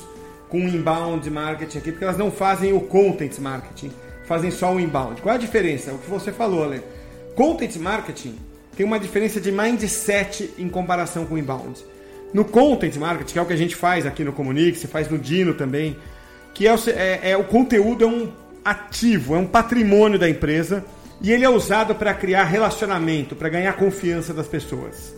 com 0.53 0.59
inbound 0.59 1.31
marketing 1.31 1.79
aqui, 1.79 1.91
porque 1.93 2.05
elas 2.05 2.19
não 2.19 2.31
fazem 2.31 2.75
o 2.75 2.81
content 2.83 3.39
marketing, 3.39 3.91
fazem 4.27 4.51
só 4.51 4.75
o 4.75 4.79
inbound. 4.79 5.23
Qual 5.23 5.33
é 5.33 5.37
a 5.39 5.41
diferença? 5.41 5.95
O 5.95 5.99
que 5.99 6.11
você 6.11 6.31
falou, 6.31 6.63
Ale. 6.63 6.83
Content 7.35 7.75
marketing 7.77 8.35
tem 8.77 8.85
uma 8.85 9.01
diferença 9.01 9.41
de 9.41 9.51
mindset 9.51 10.53
em 10.59 10.69
comparação 10.69 11.25
com 11.25 11.39
inbound. 11.39 11.83
No 12.35 12.45
content 12.45 12.95
marketing, 12.97 13.33
que 13.33 13.39
é 13.39 13.43
o 13.43 13.47
que 13.47 13.53
a 13.55 13.57
gente 13.57 13.75
faz 13.75 14.05
aqui 14.05 14.23
no 14.23 14.33
Comunix, 14.35 14.85
faz 14.85 15.09
no 15.09 15.17
Dino 15.17 15.55
também, 15.55 15.97
que 16.53 16.67
é 16.67 16.75
o, 16.75 16.79
é, 16.91 17.31
é 17.31 17.37
o 17.37 17.45
conteúdo 17.45 18.05
é 18.05 18.07
um 18.07 18.31
ativo, 18.63 19.35
é 19.35 19.39
um 19.39 19.47
patrimônio 19.47 20.19
da 20.19 20.29
empresa 20.29 20.85
e 21.23 21.33
ele 21.33 21.47
é 21.47 21.49
usado 21.49 21.95
para 21.95 22.13
criar 22.13 22.45
relacionamento, 22.45 23.35
para 23.35 23.49
ganhar 23.49 23.73
confiança 23.73 24.35
das 24.35 24.49
pessoas. 24.49 25.15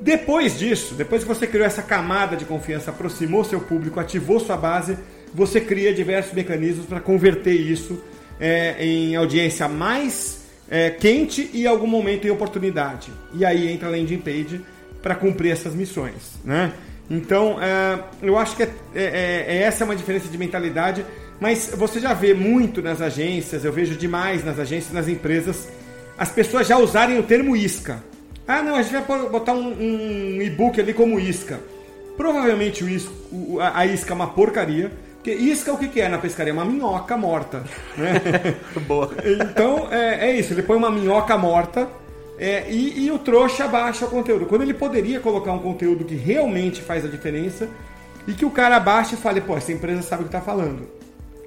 Depois 0.00 0.58
disso, 0.58 0.94
depois 0.94 1.22
que 1.22 1.28
você 1.28 1.46
criou 1.46 1.66
essa 1.66 1.82
camada 1.82 2.36
de 2.36 2.44
confiança, 2.44 2.90
aproximou 2.90 3.44
seu 3.44 3.60
público, 3.60 4.00
ativou 4.00 4.38
sua 4.40 4.56
base, 4.56 4.98
você 5.32 5.60
cria 5.60 5.92
diversos 5.92 6.32
mecanismos 6.32 6.86
para 6.86 7.00
converter 7.00 7.54
isso 7.54 8.02
é, 8.38 8.84
em 8.84 9.16
audiência 9.16 9.68
mais 9.68 10.44
é, 10.68 10.90
quente 10.90 11.50
e 11.52 11.62
em 11.62 11.66
algum 11.66 11.86
momento 11.86 12.26
em 12.26 12.30
oportunidade. 12.30 13.12
E 13.32 13.44
aí 13.44 13.70
entra 13.70 13.88
a 13.88 13.90
landing 13.90 14.18
page 14.18 14.60
para 15.02 15.14
cumprir 15.14 15.52
essas 15.52 15.74
missões, 15.74 16.32
né? 16.44 16.72
Então, 17.10 17.58
é, 17.60 18.02
eu 18.22 18.38
acho 18.38 18.56
que 18.56 18.62
é, 18.62 18.70
é, 18.94 19.44
é, 19.46 19.62
essa 19.62 19.84
é 19.84 19.86
uma 19.86 19.96
diferença 19.96 20.28
de 20.28 20.38
mentalidade, 20.38 21.04
mas 21.38 21.70
você 21.76 22.00
já 22.00 22.14
vê 22.14 22.32
muito 22.32 22.80
nas 22.80 23.02
agências, 23.02 23.64
eu 23.64 23.72
vejo 23.72 23.94
demais 23.96 24.42
nas 24.42 24.58
agências, 24.58 24.92
nas 24.92 25.08
empresas, 25.08 25.68
as 26.16 26.30
pessoas 26.30 26.66
já 26.66 26.78
usarem 26.78 27.18
o 27.18 27.22
termo 27.22 27.54
isca. 27.54 28.02
Ah, 28.46 28.62
não, 28.62 28.76
a 28.76 28.82
gente 28.82 28.92
vai 28.92 29.28
botar 29.28 29.52
um, 29.54 29.68
um 29.68 30.42
e-book 30.42 30.80
ali 30.80 30.92
como 30.92 31.18
isca. 31.18 31.60
Provavelmente 32.16 32.84
o 32.84 32.88
isca, 32.88 33.12
o, 33.32 33.58
a 33.60 33.86
isca 33.86 34.12
é 34.12 34.14
uma 34.14 34.28
porcaria, 34.28 34.92
porque 35.14 35.32
isca 35.32 35.72
o 35.72 35.78
que, 35.78 35.88
que 35.88 36.00
é 36.00 36.08
na 36.08 36.18
pescaria? 36.18 36.52
Uma 36.52 36.64
minhoca 36.64 37.16
morta. 37.16 37.64
Né? 37.96 38.20
Boa. 38.86 39.10
Então 39.24 39.88
é, 39.90 40.30
é, 40.30 40.36
isso, 40.36 40.52
ele 40.52 40.62
põe 40.62 40.76
uma 40.76 40.90
minhoca 40.90 41.36
morta 41.38 41.88
é, 42.38 42.70
e, 42.70 43.06
e, 43.06 43.10
o 43.10 43.18
trouxa 43.18 43.66
baixa 43.66 44.04
o 44.04 44.10
conteúdo. 44.10 44.46
Quando 44.46 44.62
ele 44.62 44.74
poderia 44.74 45.20
colocar 45.20 45.52
um 45.52 45.60
conteúdo 45.60 46.04
que 46.04 46.14
realmente 46.14 46.82
faz 46.82 47.04
a 47.04 47.08
diferença 47.08 47.68
e 48.26 48.32
que 48.32 48.44
o 48.44 48.50
cara 48.50 48.78
baixe 48.80 49.14
e 49.14 49.18
fale, 49.18 49.40
pô, 49.40 49.56
essa 49.56 49.72
empresa 49.72 50.02
sabe 50.02 50.22
o 50.22 50.26
que 50.26 50.36
está 50.36 50.40
falando. 50.40 50.88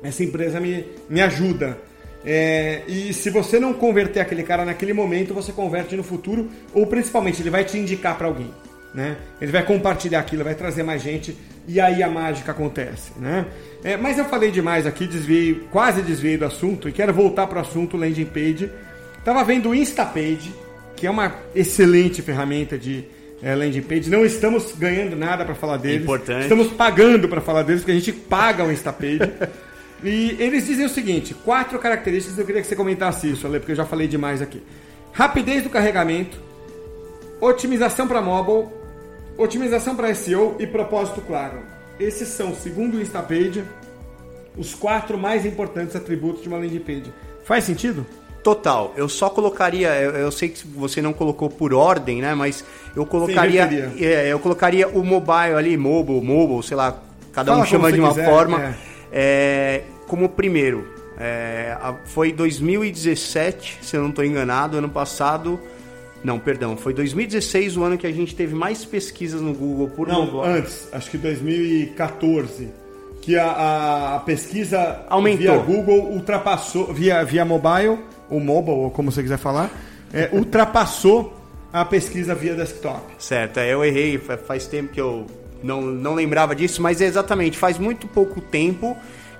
Essa 0.01 0.23
empresa 0.23 0.59
me, 0.59 0.85
me 1.09 1.21
ajuda. 1.21 1.77
É, 2.25 2.81
e 2.87 3.13
se 3.13 3.29
você 3.29 3.59
não 3.59 3.73
converter 3.73 4.19
aquele 4.19 4.43
cara 4.43 4.65
naquele 4.65 4.93
momento, 4.93 5.33
você 5.33 5.51
converte 5.51 5.95
no 5.95 6.03
futuro, 6.03 6.49
ou 6.73 6.85
principalmente 6.85 7.41
ele 7.41 7.49
vai 7.49 7.63
te 7.63 7.77
indicar 7.77 8.17
para 8.17 8.27
alguém. 8.27 8.51
Né? 8.93 9.15
Ele 9.39 9.51
vai 9.51 9.63
compartilhar 9.63 10.19
aquilo, 10.19 10.43
vai 10.43 10.55
trazer 10.55 10.83
mais 10.83 11.01
gente 11.01 11.37
e 11.67 11.79
aí 11.79 12.01
a 12.01 12.09
mágica 12.09 12.51
acontece. 12.51 13.11
Né? 13.17 13.45
É, 13.83 13.97
mas 13.97 14.17
eu 14.17 14.25
falei 14.25 14.49
demais 14.49 14.85
aqui, 14.87 15.05
desviei, 15.05 15.67
quase 15.71 16.01
desviei 16.01 16.37
do 16.37 16.45
assunto 16.45 16.89
e 16.89 16.91
quero 16.91 17.13
voltar 17.13 17.47
para 17.47 17.59
o 17.59 17.61
assunto 17.61 17.97
landing 17.97 18.25
page. 18.25 18.69
Estava 19.19 19.43
vendo 19.43 19.69
o 19.69 19.75
Instapage, 19.75 20.53
que 20.95 21.05
é 21.05 21.11
uma 21.11 21.35
excelente 21.53 22.21
ferramenta 22.21 22.77
de 22.77 23.05
é, 23.41 23.53
landing 23.53 23.81
page. 23.81 24.09
Não 24.09 24.25
estamos 24.25 24.73
ganhando 24.77 25.15
nada 25.15 25.45
para 25.45 25.53
falar 25.53 25.77
deles. 25.77 26.03
Importante. 26.03 26.43
Estamos 26.43 26.67
pagando 26.73 27.27
para 27.27 27.41
falar 27.41 27.63
deles, 27.63 27.81
porque 27.81 27.91
a 27.91 27.95
gente 27.95 28.11
paga 28.11 28.63
o 28.63 28.71
Instapage. 28.71 29.19
e 30.03 30.35
eles 30.39 30.65
dizem 30.65 30.85
o 30.85 30.89
seguinte: 30.89 31.33
quatro 31.33 31.79
características. 31.79 32.37
Eu 32.37 32.45
queria 32.45 32.61
que 32.61 32.67
você 32.67 32.75
comentasse 32.75 33.29
isso, 33.29 33.47
Ale, 33.47 33.59
porque 33.59 33.71
eu 33.71 33.75
já 33.75 33.85
falei 33.85 34.07
demais 34.07 34.41
aqui. 34.41 34.61
Rapidez 35.11 35.63
do 35.63 35.69
carregamento, 35.69 36.39
otimização 37.41 38.07
para 38.07 38.21
mobile, 38.21 38.67
otimização 39.37 39.95
para 39.95 40.13
SEO 40.13 40.55
e 40.59 40.67
propósito 40.67 41.21
claro. 41.21 41.59
Esses 41.99 42.27
são, 42.27 42.53
segundo 42.53 42.97
o 42.97 43.01
Instapage, 43.01 43.63
os 44.55 44.75
quatro 44.75 45.17
mais 45.17 45.45
importantes 45.45 45.95
atributos 45.95 46.43
de 46.43 46.47
uma 46.47 46.57
landing 46.57 46.79
page. 46.79 47.11
Faz 47.43 47.63
sentido? 47.63 48.05
Total. 48.43 48.93
Eu 48.95 49.09
só 49.09 49.29
colocaria, 49.29 49.89
eu, 49.95 50.11
eu, 50.11 50.31
sei 50.31 50.49
que 50.49 50.65
você 50.67 51.01
não 51.01 51.11
colocou 51.11 51.49
por 51.49 51.73
ordem, 51.73 52.21
né? 52.21 52.33
Mas 52.35 52.63
eu 52.95 53.05
colocaria, 53.05 53.91
é, 53.99 54.31
eu 54.31 54.39
colocaria 54.39 54.87
o 54.87 55.03
mobile 55.03 55.55
ali, 55.57 55.75
mobile, 55.75 56.21
mobile, 56.21 56.63
sei 56.63 56.77
lá, 56.77 56.97
cada 57.33 57.51
Fala 57.51 57.63
um 57.63 57.65
chama 57.65 57.91
de 57.91 57.99
uma 57.99 58.09
quiser, 58.09 58.25
forma, 58.25 58.63
é. 58.63 58.75
É, 59.11 59.83
como 60.07 60.29
primeiro. 60.29 60.87
É, 61.19 61.75
foi 62.05 62.31
2017, 62.31 63.79
se 63.81 63.95
eu 63.95 64.01
não 64.01 64.09
estou 64.09 64.23
enganado, 64.23 64.77
ano 64.77 64.89
passado. 64.89 65.59
Não, 66.23 66.39
perdão, 66.39 66.75
foi 66.75 66.93
2016 66.93 67.77
o 67.77 67.83
ano 67.83 67.97
que 67.97 68.05
a 68.05 68.11
gente 68.11 68.35
teve 68.35 68.53
mais 68.53 68.83
pesquisas 68.83 69.41
no 69.41 69.53
Google 69.53 69.89
por 69.89 70.07
Não, 70.07 70.25
mobile. 70.25 70.57
antes, 70.57 70.87
acho 70.91 71.11
que 71.11 71.17
2014 71.17 72.69
que 73.27 73.37
a, 73.37 74.15
a, 74.15 74.19
pesquisa 74.21 75.03
Aumentou. 75.09 75.39
via 75.39 75.57
Google 75.57 76.11
ultrapassou, 76.13 76.93
via, 76.93 77.25
via 77.25 77.43
mobile, 77.43 77.99
o 78.29 78.39
mobile, 78.39 78.77
ou 78.77 78.91
como 78.91 79.11
você 79.11 79.21
quiser 79.21 79.37
falar, 79.37 79.69
é, 80.13 80.29
ultrapassou 80.31 81.33
a 81.73 81.83
pesquisa 81.83 82.33
via 82.33 82.55
desktop. 82.55 83.01
Certo, 83.17 83.59
é, 83.59 83.73
eu 83.73 83.83
errei, 83.83 84.17
faz 84.17 84.65
tempo 84.67 84.93
que 84.93 85.01
eu 85.01 85.27
não, 85.63 85.81
não 85.81 86.13
lembrava 86.13 86.55
disso, 86.55 86.81
mas 86.81 87.01
é 87.01 87.05
exatamente, 87.05 87.57
faz 87.57 87.77
muito 87.77 88.07
pouco 88.07 88.41
tempo 88.41 88.95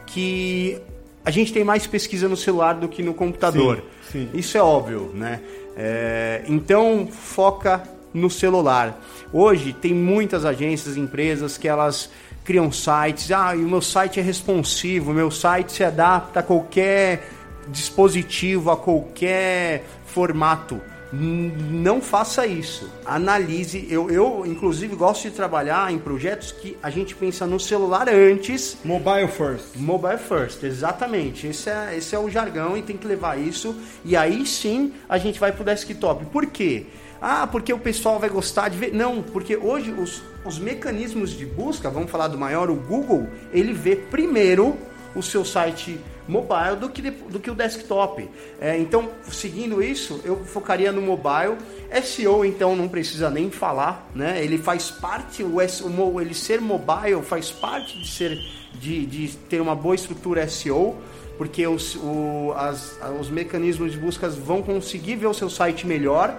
que 0.06 0.80
a 1.24 1.32
gente 1.32 1.52
tem 1.52 1.64
mais 1.64 1.86
pesquisa 1.86 2.28
no 2.30 2.38
celular 2.38 2.76
do 2.76 2.88
que 2.88 3.04
no 3.04 3.14
computador. 3.14 3.84
Sim, 4.12 4.30
sim. 4.32 4.38
Isso 4.38 4.58
é 4.58 4.62
óbvio, 4.62 5.12
né? 5.14 5.42
É, 5.76 6.44
então, 6.48 7.08
foca 7.12 7.84
no 8.14 8.30
celular. 8.30 9.00
Hoje 9.32 9.74
tem 9.74 9.94
muitas 9.94 10.46
agências, 10.46 10.98
empresas 10.98 11.58
que 11.58 11.68
elas 11.68 12.10
criam 12.44 12.72
sites. 12.72 13.30
Ah, 13.32 13.56
e 13.56 13.60
o 13.60 13.68
meu 13.68 13.82
site 13.82 14.20
é 14.20 14.24
responsivo, 14.24 15.12
o 15.12 15.14
meu 15.14 15.30
site 15.30 15.74
se 15.74 15.84
adapta 15.84 16.40
a 16.40 16.44
qualquer 16.44 17.30
dispositivo, 17.68 18.72
a 18.72 18.78
qualquer 18.78 19.84
formato. 20.06 20.82
Não 21.12 22.02
faça 22.02 22.46
isso. 22.46 22.90
Analise. 23.06 23.88
Eu, 23.90 24.10
eu, 24.10 24.44
inclusive, 24.46 24.96
gosto 24.96 25.24
de 25.24 25.32
trabalhar 25.32 25.92
em 25.92 25.98
projetos 25.98 26.52
que 26.52 26.78
a 26.84 26.90
gente 26.90 27.16
pensa 27.16 27.46
no 27.48 27.60
celular 27.60 28.10
antes. 28.10 28.78
Mobile 28.84 29.28
first. 29.28 29.76
Mobile 29.76 30.18
first, 30.18 30.64
exatamente. 30.64 31.48
Esse 31.48 31.70
é, 31.70 31.98
esse 31.98 32.16
é 32.16 32.20
o 32.20 32.30
jargão 32.30 32.78
e 32.78 32.82
tem 32.82 32.98
que 32.98 33.08
levar 33.08 33.40
isso. 33.40 33.76
E 34.04 34.16
aí 34.16 34.46
sim 34.46 34.94
a 35.08 35.18
gente 35.18 35.40
vai 35.40 35.52
pro 35.52 35.64
desktop. 35.64 36.26
Por 36.26 36.46
quê? 36.48 36.86
Ah, 37.22 37.48
porque 37.48 37.74
o 37.74 37.80
pessoal 37.80 38.20
vai 38.20 38.30
gostar 38.30 38.70
de 38.70 38.78
ver. 38.78 38.94
Não, 38.94 39.24
porque 39.24 39.56
hoje 39.56 39.92
os, 39.92 40.22
os 40.46 40.60
mecanismos 40.60 41.32
de 41.32 41.46
busca, 41.46 41.90
vamos 41.90 42.12
falar 42.12 42.28
do 42.28 42.38
maior, 42.38 42.70
o 42.70 42.76
Google, 42.76 43.28
ele 43.52 43.74
vê 43.74 43.96
primeiro 43.96 44.78
o 45.16 45.24
seu 45.24 45.44
site 45.44 46.00
mobile 46.28 46.76
do 46.80 46.90
que, 46.90 47.02
do 47.10 47.40
que 47.40 47.50
o 47.50 47.56
desktop. 47.56 48.30
É, 48.60 48.78
então, 48.78 49.10
seguindo 49.30 49.82
isso, 49.82 50.22
eu 50.24 50.44
focaria 50.46 50.92
no 50.92 51.02
mobile. 51.02 51.58
SEO, 52.04 52.44
então, 52.44 52.76
não 52.76 52.88
precisa 52.88 53.30
nem 53.30 53.50
falar, 53.50 54.10
né? 54.14 54.44
Ele 54.44 54.58
faz 54.58 54.92
parte, 54.92 55.44
o, 55.44 55.58
o 55.58 56.22
ele 56.22 56.34
ser 56.34 56.60
mobile 56.60 57.22
faz 57.24 57.52
parte 57.52 58.00
de, 58.00 58.08
ser, 58.08 58.38
de, 58.74 59.06
de 59.06 59.30
ter 59.50 59.62
uma 59.62 59.76
boa 59.76 59.96
estrutura 59.96 60.48
SEO, 60.48 60.98
porque 61.38 61.66
os, 61.66 61.96
o, 61.96 62.54
as, 62.58 63.00
os 63.20 63.30
mecanismos 63.30 63.92
de 63.92 63.98
buscas 63.98 64.36
vão 64.36 64.62
conseguir 64.62 65.16
ver 65.16 65.28
o 65.28 65.34
seu 65.34 65.50
site 65.50 65.88
melhor. 65.88 66.38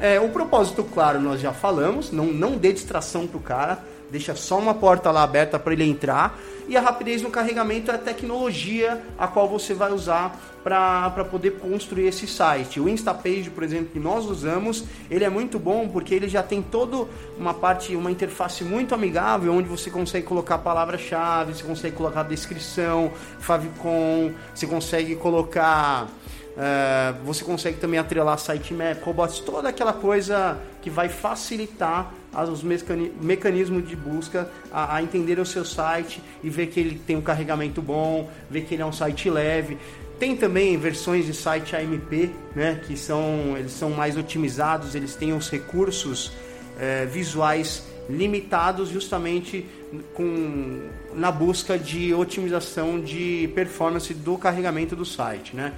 É, 0.00 0.18
o 0.18 0.30
propósito, 0.30 0.82
claro, 0.82 1.20
nós 1.20 1.40
já 1.40 1.52
falamos, 1.52 2.10
não, 2.10 2.26
não 2.26 2.56
dê 2.56 2.72
distração 2.72 3.26
para 3.26 3.36
o 3.36 3.40
cara, 3.40 3.84
deixa 4.10 4.34
só 4.34 4.58
uma 4.58 4.74
porta 4.74 5.10
lá 5.10 5.22
aberta 5.22 5.58
para 5.58 5.72
ele 5.72 5.84
entrar 5.84 6.38
e 6.70 6.76
a 6.76 6.80
rapidez 6.80 7.20
no 7.20 7.30
carregamento 7.30 7.90
é 7.90 7.94
a 7.94 7.98
tecnologia 7.98 9.02
a 9.18 9.26
qual 9.26 9.48
você 9.48 9.74
vai 9.74 9.92
usar 9.92 10.38
para 10.62 11.24
poder 11.28 11.58
construir 11.58 12.06
esse 12.06 12.28
site. 12.28 12.78
O 12.78 12.88
Instapage, 12.88 13.50
por 13.50 13.64
exemplo, 13.64 13.88
que 13.92 13.98
nós 13.98 14.24
usamos, 14.26 14.84
ele 15.10 15.24
é 15.24 15.28
muito 15.28 15.58
bom 15.58 15.88
porque 15.88 16.14
ele 16.14 16.28
já 16.28 16.44
tem 16.44 16.62
toda 16.62 17.08
uma 17.36 17.52
parte, 17.52 17.96
uma 17.96 18.08
interface 18.08 18.62
muito 18.62 18.94
amigável, 18.94 19.52
onde 19.52 19.68
você 19.68 19.90
consegue 19.90 20.24
colocar 20.24 20.58
palavra-chave, 20.58 21.54
você 21.54 21.64
consegue 21.64 21.96
colocar 21.96 22.22
descrição, 22.22 23.10
favicon, 23.40 24.32
você 24.54 24.66
consegue 24.66 25.16
colocar 25.16 26.08
Uh, 26.50 27.24
você 27.24 27.44
consegue 27.44 27.78
também 27.78 27.98
atrelar 27.98 28.36
sitemap, 28.36 29.00
robots, 29.02 29.38
toda 29.38 29.68
aquela 29.68 29.92
coisa 29.92 30.58
que 30.82 30.90
vai 30.90 31.08
facilitar 31.08 32.12
os 32.32 32.62
mecanismos 32.62 33.88
de 33.88 33.96
busca 33.96 34.48
a, 34.72 34.96
a, 34.96 35.02
entender 35.02 35.38
o 35.38 35.46
seu 35.46 35.64
site 35.64 36.22
e 36.42 36.48
ver 36.48 36.68
que 36.68 36.78
ele 36.78 37.00
tem 37.04 37.16
um 37.16 37.20
carregamento 37.20 37.82
bom, 37.82 38.30
ver 38.48 38.62
que 38.62 38.74
ele 38.74 38.82
é 38.82 38.86
um 38.86 38.92
site 38.92 39.28
leve. 39.28 39.76
Tem 40.18 40.36
também 40.36 40.76
versões 40.76 41.26
de 41.26 41.34
site 41.34 41.74
AMP, 41.74 42.30
né, 42.54 42.80
que 42.86 42.96
são, 42.96 43.56
eles 43.56 43.72
são 43.72 43.90
mais 43.90 44.16
otimizados, 44.16 44.94
eles 44.94 45.14
têm 45.14 45.32
os 45.32 45.48
recursos 45.48 46.26
uh, 46.26 47.08
visuais 47.10 47.84
limitados 48.08 48.88
justamente 48.88 49.66
com, 50.14 50.88
na 51.14 51.30
busca 51.30 51.78
de 51.78 52.12
otimização 52.12 53.00
de 53.00 53.50
performance 53.54 54.12
do 54.12 54.36
carregamento 54.36 54.94
do 54.94 55.04
site, 55.04 55.54
né? 55.54 55.72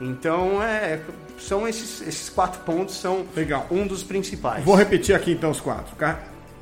Então, 0.00 0.62
é, 0.62 1.00
são 1.38 1.66
esses, 1.66 2.00
esses 2.02 2.28
quatro 2.28 2.60
pontos 2.60 2.96
são 3.00 3.24
Legal. 3.34 3.66
um 3.70 3.86
dos 3.86 4.02
principais. 4.02 4.64
Vou 4.64 4.74
repetir 4.74 5.14
aqui 5.14 5.32
então 5.32 5.50
os 5.50 5.60
quatro. 5.60 5.94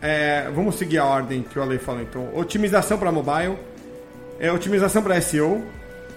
É, 0.00 0.50
vamos 0.54 0.76
seguir 0.76 0.98
a 0.98 1.04
ordem 1.04 1.42
que 1.42 1.58
o 1.58 1.62
Ale 1.62 1.78
falou. 1.78 2.02
Então, 2.02 2.28
otimização 2.34 2.98
para 2.98 3.10
mobile, 3.12 3.56
é, 4.38 4.50
otimização 4.52 5.02
para 5.02 5.20
SEO, 5.20 5.64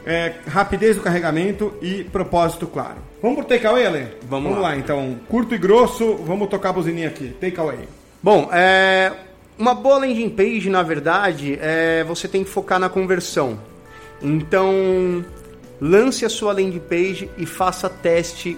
é, 0.06 0.34
rapidez 0.48 0.96
do 0.96 1.02
carregamento 1.02 1.74
e 1.82 2.04
propósito 2.06 2.68
claro. 2.68 2.98
Vamos 3.22 3.40
pro 3.40 3.48
takeaway, 3.48 3.86
Ale? 3.86 4.08
Vamos, 4.24 4.50
vamos 4.50 4.64
lá. 4.64 4.70
lá. 4.70 4.78
Então, 4.78 5.18
curto 5.28 5.54
e 5.54 5.58
grosso, 5.58 6.16
vamos 6.18 6.48
tocar 6.50 6.70
a 6.70 6.74
buzininha 6.74 7.08
aqui. 7.08 7.30
Takeaway. 7.40 7.88
Bom, 8.22 8.50
é, 8.52 9.12
uma 9.58 9.74
boa 9.74 10.00
landing 10.00 10.30
page, 10.30 10.70
na 10.70 10.84
verdade, 10.84 11.58
é, 11.62 12.04
você 12.06 12.28
tem 12.28 12.44
que 12.44 12.50
focar 12.50 12.80
na 12.80 12.90
conversão. 12.90 13.60
Então, 14.22 15.24
lance 15.82 16.26
a 16.26 16.30
sua 16.30 16.54
landing 16.54 16.80
page 16.80 17.30
e 17.38 17.46
faça 17.46 17.90
teste 17.90 18.58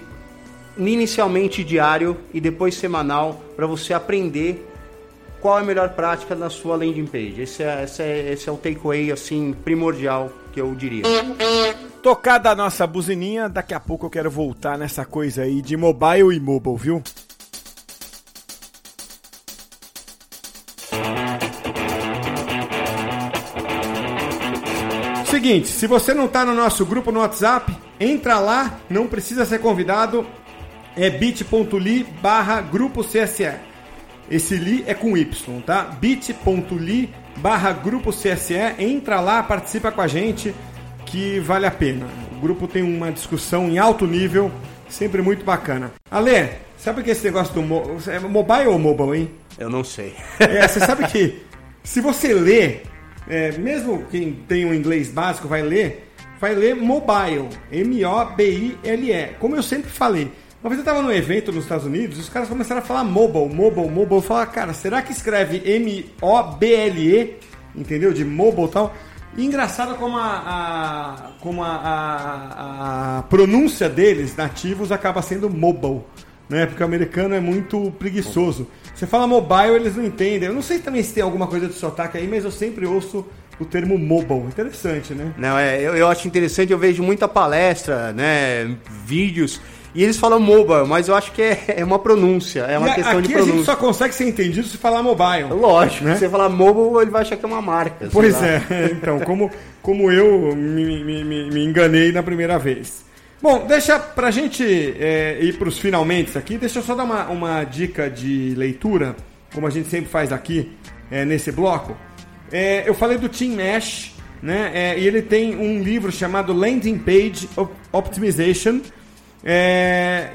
inicialmente 0.76 1.62
diário 1.62 2.16
e 2.32 2.40
depois 2.40 2.74
semanal 2.74 3.42
para 3.54 3.66
você 3.66 3.92
aprender 3.92 4.68
qual 5.40 5.58
é 5.58 5.62
a 5.62 5.64
melhor 5.64 5.90
prática 5.90 6.34
na 6.34 6.48
sua 6.48 6.76
landing 6.76 7.06
page. 7.06 7.42
Esse 7.42 7.62
é, 7.62 7.84
esse 7.84 8.02
é, 8.02 8.32
esse 8.32 8.48
é 8.48 8.52
o 8.52 8.56
takeaway 8.56 9.10
assim 9.10 9.52
primordial 9.64 10.30
que 10.52 10.60
eu 10.60 10.74
diria. 10.74 11.02
Tocada 12.02 12.50
a 12.50 12.54
nossa 12.54 12.86
buzininha, 12.86 13.48
daqui 13.48 13.74
a 13.74 13.80
pouco 13.80 14.06
eu 14.06 14.10
quero 14.10 14.30
voltar 14.30 14.78
nessa 14.78 15.04
coisa 15.04 15.42
aí 15.42 15.60
de 15.60 15.76
mobile 15.76 16.34
e 16.34 16.40
mobile, 16.40 16.76
viu? 16.76 17.02
Seguinte, 25.32 25.68
se 25.68 25.86
você 25.86 26.12
não 26.12 26.28
tá 26.28 26.44
no 26.44 26.52
nosso 26.52 26.84
grupo 26.84 27.10
no 27.10 27.20
WhatsApp, 27.20 27.74
entra 27.98 28.38
lá, 28.38 28.78
não 28.90 29.06
precisa 29.06 29.46
ser 29.46 29.60
convidado, 29.60 30.26
é 30.94 31.08
bit.ly 31.08 32.04
barra 32.20 32.60
grupo 32.60 33.02
CSE. 33.02 33.50
Esse 34.30 34.56
li 34.56 34.84
é 34.86 34.92
com 34.92 35.16
Y, 35.16 35.62
tá? 35.62 35.84
bit.ly 35.84 37.08
barra 37.38 37.72
grupo 37.72 38.10
CSE, 38.10 38.74
entra 38.78 39.20
lá, 39.20 39.42
participa 39.42 39.90
com 39.90 40.02
a 40.02 40.06
gente, 40.06 40.54
que 41.06 41.40
vale 41.40 41.64
a 41.64 41.70
pena. 41.70 42.06
O 42.36 42.38
grupo 42.38 42.68
tem 42.68 42.82
uma 42.82 43.10
discussão 43.10 43.70
em 43.70 43.78
alto 43.78 44.06
nível, 44.06 44.52
sempre 44.86 45.22
muito 45.22 45.46
bacana. 45.46 45.92
Ale, 46.10 46.50
sabe 46.76 47.02
que 47.02 47.08
esse 47.08 47.24
negócio 47.24 47.54
do 47.54 47.62
mo 47.62 47.96
é 48.06 48.18
mobile 48.18 48.66
ou 48.66 48.78
mobile, 48.78 49.18
hein? 49.18 49.30
Eu 49.58 49.70
não 49.70 49.82
sei. 49.82 50.14
É, 50.38 50.68
você 50.68 50.80
sabe 50.80 51.06
que 51.06 51.40
se 51.82 52.02
você 52.02 52.34
lê, 52.34 52.91
é, 53.32 53.50
mesmo 53.52 54.04
quem 54.10 54.34
tem 54.46 54.66
um 54.66 54.74
inglês 54.74 55.10
básico 55.10 55.48
vai 55.48 55.62
ler, 55.62 56.12
vai 56.38 56.54
ler 56.54 56.76
mobile, 56.76 57.48
M-O-B-I-L-E. 57.70 59.34
Como 59.40 59.56
eu 59.56 59.62
sempre 59.62 59.90
falei, 59.90 60.30
uma 60.62 60.68
vez 60.68 60.78
eu 60.78 60.82
estava 60.82 61.00
num 61.00 61.10
evento 61.10 61.50
nos 61.50 61.64
Estados 61.64 61.86
Unidos, 61.86 62.18
os 62.18 62.28
caras 62.28 62.46
começaram 62.46 62.82
a 62.82 62.84
falar 62.84 63.04
mobile, 63.04 63.48
mobile, 63.48 63.88
mobile. 63.88 64.16
Eu 64.16 64.20
falava, 64.22 64.50
cara, 64.50 64.74
será 64.74 65.00
que 65.00 65.12
escreve 65.12 65.62
M-O-B-L-E? 65.64 67.38
Entendeu? 67.74 68.12
De 68.12 68.22
mobile 68.22 68.66
e 68.66 68.70
tal. 68.70 68.94
E 69.34 69.46
engraçado 69.46 69.94
como 69.94 70.18
a, 70.18 70.26
a 70.26 71.30
como 71.40 71.64
a, 71.64 71.68
a, 71.68 73.18
a, 73.18 73.22
pronúncia 73.22 73.88
deles, 73.88 74.36
nativos, 74.36 74.92
acaba 74.92 75.22
sendo 75.22 75.48
mobile. 75.48 76.02
Né? 76.52 76.66
Porque 76.66 76.82
o 76.82 76.86
americano 76.86 77.34
é 77.34 77.40
muito 77.40 77.90
preguiçoso. 77.98 78.68
Você 78.94 79.06
fala 79.06 79.26
mobile, 79.26 79.76
eles 79.76 79.96
não 79.96 80.04
entendem. 80.04 80.48
Eu 80.48 80.54
não 80.54 80.60
sei 80.60 80.78
também 80.78 81.02
se 81.02 81.14
tem 81.14 81.22
alguma 81.22 81.46
coisa 81.46 81.66
de 81.66 81.72
sotaque 81.72 82.18
aí, 82.18 82.28
mas 82.28 82.44
eu 82.44 82.50
sempre 82.50 82.84
ouço 82.84 83.26
o 83.58 83.64
termo 83.64 83.96
mobile. 83.96 84.42
Interessante, 84.42 85.14
né? 85.14 85.32
Não, 85.38 85.58
é, 85.58 85.80
eu, 85.80 85.96
eu 85.96 86.08
acho 86.08 86.28
interessante, 86.28 86.70
eu 86.70 86.78
vejo 86.78 87.02
muita 87.02 87.26
palestra, 87.26 88.12
né? 88.12 88.76
Vídeos 89.06 89.62
e 89.94 90.02
eles 90.02 90.16
falam 90.16 90.40
mobile, 90.40 90.86
mas 90.86 91.08
eu 91.08 91.14
acho 91.14 91.32
que 91.32 91.42
é, 91.42 91.64
é 91.68 91.84
uma 91.84 91.98
pronúncia, 91.98 92.60
é 92.62 92.78
uma 92.78 92.88
e 92.88 92.94
questão 92.94 93.20
de 93.20 93.28
pronúncia. 93.28 93.52
a 93.52 93.56
gente 93.56 93.66
só 93.66 93.76
consegue 93.76 94.14
ser 94.14 94.26
entendido 94.26 94.66
se 94.66 94.78
falar 94.78 95.02
mobile. 95.02 95.48
Lógico, 95.50 96.04
né? 96.04 96.14
se 96.14 96.20
você 96.20 96.28
falar 96.28 96.48
mobile, 96.48 97.02
ele 97.02 97.10
vai 97.10 97.22
achar 97.22 97.36
que 97.36 97.44
é 97.44 97.48
uma 97.48 97.60
marca. 97.60 98.08
Pois 98.10 98.42
é, 98.42 98.62
então, 98.92 99.20
como, 99.20 99.50
como 99.82 100.10
eu 100.10 100.54
me, 100.56 101.04
me, 101.04 101.24
me, 101.24 101.50
me 101.50 101.64
enganei 101.64 102.10
na 102.10 102.22
primeira 102.22 102.58
vez. 102.58 103.04
Bom, 103.42 103.66
deixa 103.66 103.98
pra 103.98 104.30
gente 104.30 104.62
é, 104.62 105.36
ir 105.42 105.58
pros 105.58 105.76
finalmente 105.76 106.38
aqui, 106.38 106.56
deixa 106.56 106.78
eu 106.78 106.82
só 106.84 106.94
dar 106.94 107.02
uma, 107.02 107.26
uma 107.26 107.64
dica 107.64 108.08
de 108.08 108.54
leitura, 108.56 109.16
como 109.52 109.66
a 109.66 109.70
gente 109.70 109.88
sempre 109.88 110.08
faz 110.08 110.32
aqui 110.32 110.70
é, 111.10 111.24
nesse 111.24 111.50
bloco. 111.50 111.96
É, 112.52 112.88
eu 112.88 112.94
falei 112.94 113.18
do 113.18 113.28
Team 113.28 113.56
Mesh, 113.56 114.14
né? 114.40 114.96
E 114.96 115.04
ele 115.04 115.22
tem 115.22 115.56
um 115.56 115.82
livro 115.82 116.12
chamado 116.12 116.52
Landing 116.52 116.98
Page 116.98 117.48
Optimization, 117.90 118.80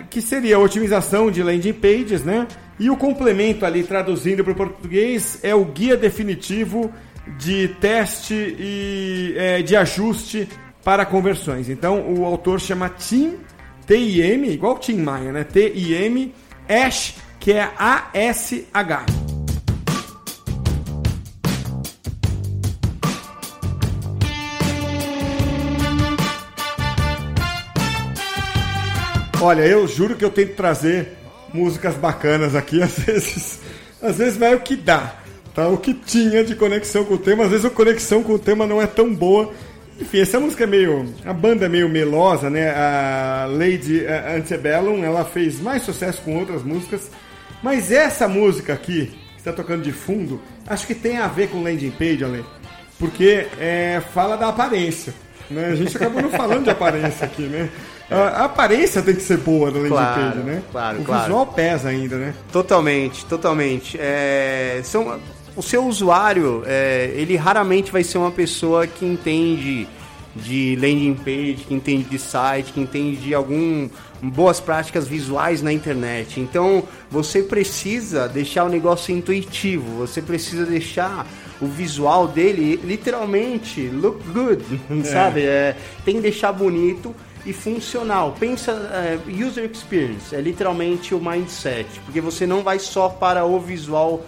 que 0.10 0.22
seria 0.22 0.58
a 0.58 0.60
otimização 0.60 1.32
de 1.32 1.42
landing 1.42 1.74
pages, 1.74 2.26
né? 2.26 2.46
E 2.78 2.90
o 2.90 2.98
complemento 2.98 3.66
ali, 3.66 3.84
traduzindo 3.84 4.44
para 4.44 4.52
o 4.52 4.56
português, 4.56 5.40
é 5.44 5.56
o 5.56 5.64
guia 5.64 5.96
definitivo 5.96 6.92
de 7.38 7.70
teste 7.80 8.34
e 8.34 9.34
é, 9.38 9.62
de 9.62 9.78
ajuste 9.78 10.48
para 10.88 11.06
conversões. 11.06 11.68
Então, 11.68 12.00
o 12.14 12.24
autor 12.24 12.62
chama 12.62 12.88
Tim, 12.88 13.34
T-I-M, 13.86 14.50
igual 14.50 14.80
Tim 14.80 14.96
Maia, 15.02 15.34
né? 15.34 15.44
T-I-M, 15.44 16.34
Ash, 16.66 17.16
que 17.42 17.52
é 17.52 17.70
A-S-H. 17.78 19.06
Olha, 29.42 29.64
eu 29.64 29.86
juro 29.90 30.16
que 30.16 30.24
eu 30.24 30.30
tento 30.30 30.56
trazer 30.56 31.18
músicas 31.54 31.96
bacanas 31.96 32.56
aqui, 32.56 32.80
às 32.82 32.98
vezes, 32.98 33.60
às 34.02 34.18
vezes 34.18 34.38
vai 34.38 34.56
o 34.56 34.62
que 34.62 34.78
dá, 34.78 35.16
tá? 35.54 35.68
O 35.68 35.78
que 35.78 35.94
tinha 35.94 36.46
de 36.46 36.56
conexão 36.56 37.04
com 37.04 37.16
o 37.16 37.18
tema, 37.18 37.44
às 37.44 37.50
vezes 37.50 37.66
a 37.66 37.70
conexão 37.70 38.24
com 38.24 38.32
o 38.32 38.40
tema 38.40 38.66
não 38.66 38.82
é 38.82 38.88
tão 38.88 39.14
boa. 39.14 39.52
Enfim, 40.00 40.20
essa 40.20 40.40
música 40.40 40.64
é 40.64 40.68
meio, 40.68 41.14
a 41.26 41.34
banda 41.34 41.66
é 41.66 41.70
meio 41.70 41.90
melosa, 41.90 42.50
né? 42.50 42.70
A 42.70 43.48
Lady 43.50 44.06
Antebellum, 44.06 45.04
ela 45.04 45.26
fez 45.26 45.60
mais 45.60 45.82
sucesso 45.82 46.22
com 46.22 46.38
outras 46.38 46.64
músicas, 46.64 47.10
mas 47.64 47.92
essa 47.92 48.28
música 48.28 48.74
aqui, 48.74 49.08
que 49.34 49.38
está 49.38 49.52
tocando 49.52 49.82
de 49.82 49.92
fundo, 49.92 50.40
acho 50.68 50.86
que 50.86 50.94
tem 50.94 51.18
a 51.18 51.28
ver 51.28 51.50
com 51.50 51.64
landing 51.64 51.92
page, 51.92 52.24
Ale, 52.24 52.46
porque 53.00 53.48
é, 53.60 54.02
fala 54.14 54.36
da 54.36 54.50
aparência. 54.50 55.14
Né? 55.50 55.68
A 55.68 55.76
gente 55.76 55.96
acabou 55.96 56.22
não 56.22 56.30
falando 56.30 56.66
de 56.66 56.70
aparência 56.70 57.26
aqui, 57.26 57.44
né? 57.44 57.70
A, 58.10 58.46
aparência 58.46 59.02
tem 59.02 59.16
que 59.16 59.22
ser 59.22 59.38
boa 59.38 59.70
no 59.70 59.80
landing 59.80 59.90
claro, 59.90 60.22
page, 60.22 60.38
né? 60.46 60.64
Claro, 60.72 61.02
o 61.02 61.04
claro. 61.04 61.22
visual 61.24 61.48
pesa 61.48 61.90
ainda, 61.90 62.16
né? 62.16 62.34
Totalmente, 62.54 63.26
totalmente. 63.26 63.98
É, 64.00 64.80
são, 64.84 65.20
o 65.58 65.64
seu 65.64 65.86
usuário, 65.86 66.64
é, 66.68 67.12
ele 67.16 67.36
raramente 67.36 67.92
vai 67.92 68.04
ser 68.04 68.20
uma 68.20 68.32
pessoa 68.32 68.86
que 68.86 69.04
entende 69.04 69.88
de 70.36 70.76
landing 70.76 71.16
page, 71.16 71.66
que 71.68 71.74
entende 71.74 72.04
de 72.04 72.20
site, 72.20 72.72
que 72.72 72.80
entende 72.80 73.18
de 73.18 73.34
algum 73.34 73.90
boas 74.22 74.60
práticas 74.60 75.08
visuais 75.08 75.64
na 75.64 75.74
internet. 75.74 76.40
Então, 76.40 76.84
você 77.10 77.42
precisa 77.42 78.30
deixar 78.30 78.66
o 78.66 78.70
negócio 78.70 79.16
intuitivo, 79.16 79.98
você 79.98 80.22
precisa 80.22 80.64
deixar 80.64 81.26
o 81.60 81.66
visual 81.66 82.28
dele 82.28 82.80
literalmente 82.84 83.88
look 83.88 84.22
good, 84.32 84.64
é. 85.02 85.04
sabe? 85.04 85.42
É, 85.42 85.76
tem 86.06 86.18
que 86.18 86.22
deixar 86.22 86.52
bonito 86.52 87.16
e 87.48 87.54
funcional. 87.54 88.36
Pensa, 88.40 88.74
uh, 88.74 89.48
user 89.48 89.70
experience 89.72 90.36
é 90.36 90.42
literalmente 90.42 91.16
o 91.16 91.20
mindset, 91.20 91.88
porque 92.06 92.22
você 92.22 92.46
não 92.46 92.62
vai 92.62 92.78
só 92.78 93.10
para 93.10 93.44
o 93.46 93.60
visual 93.60 94.24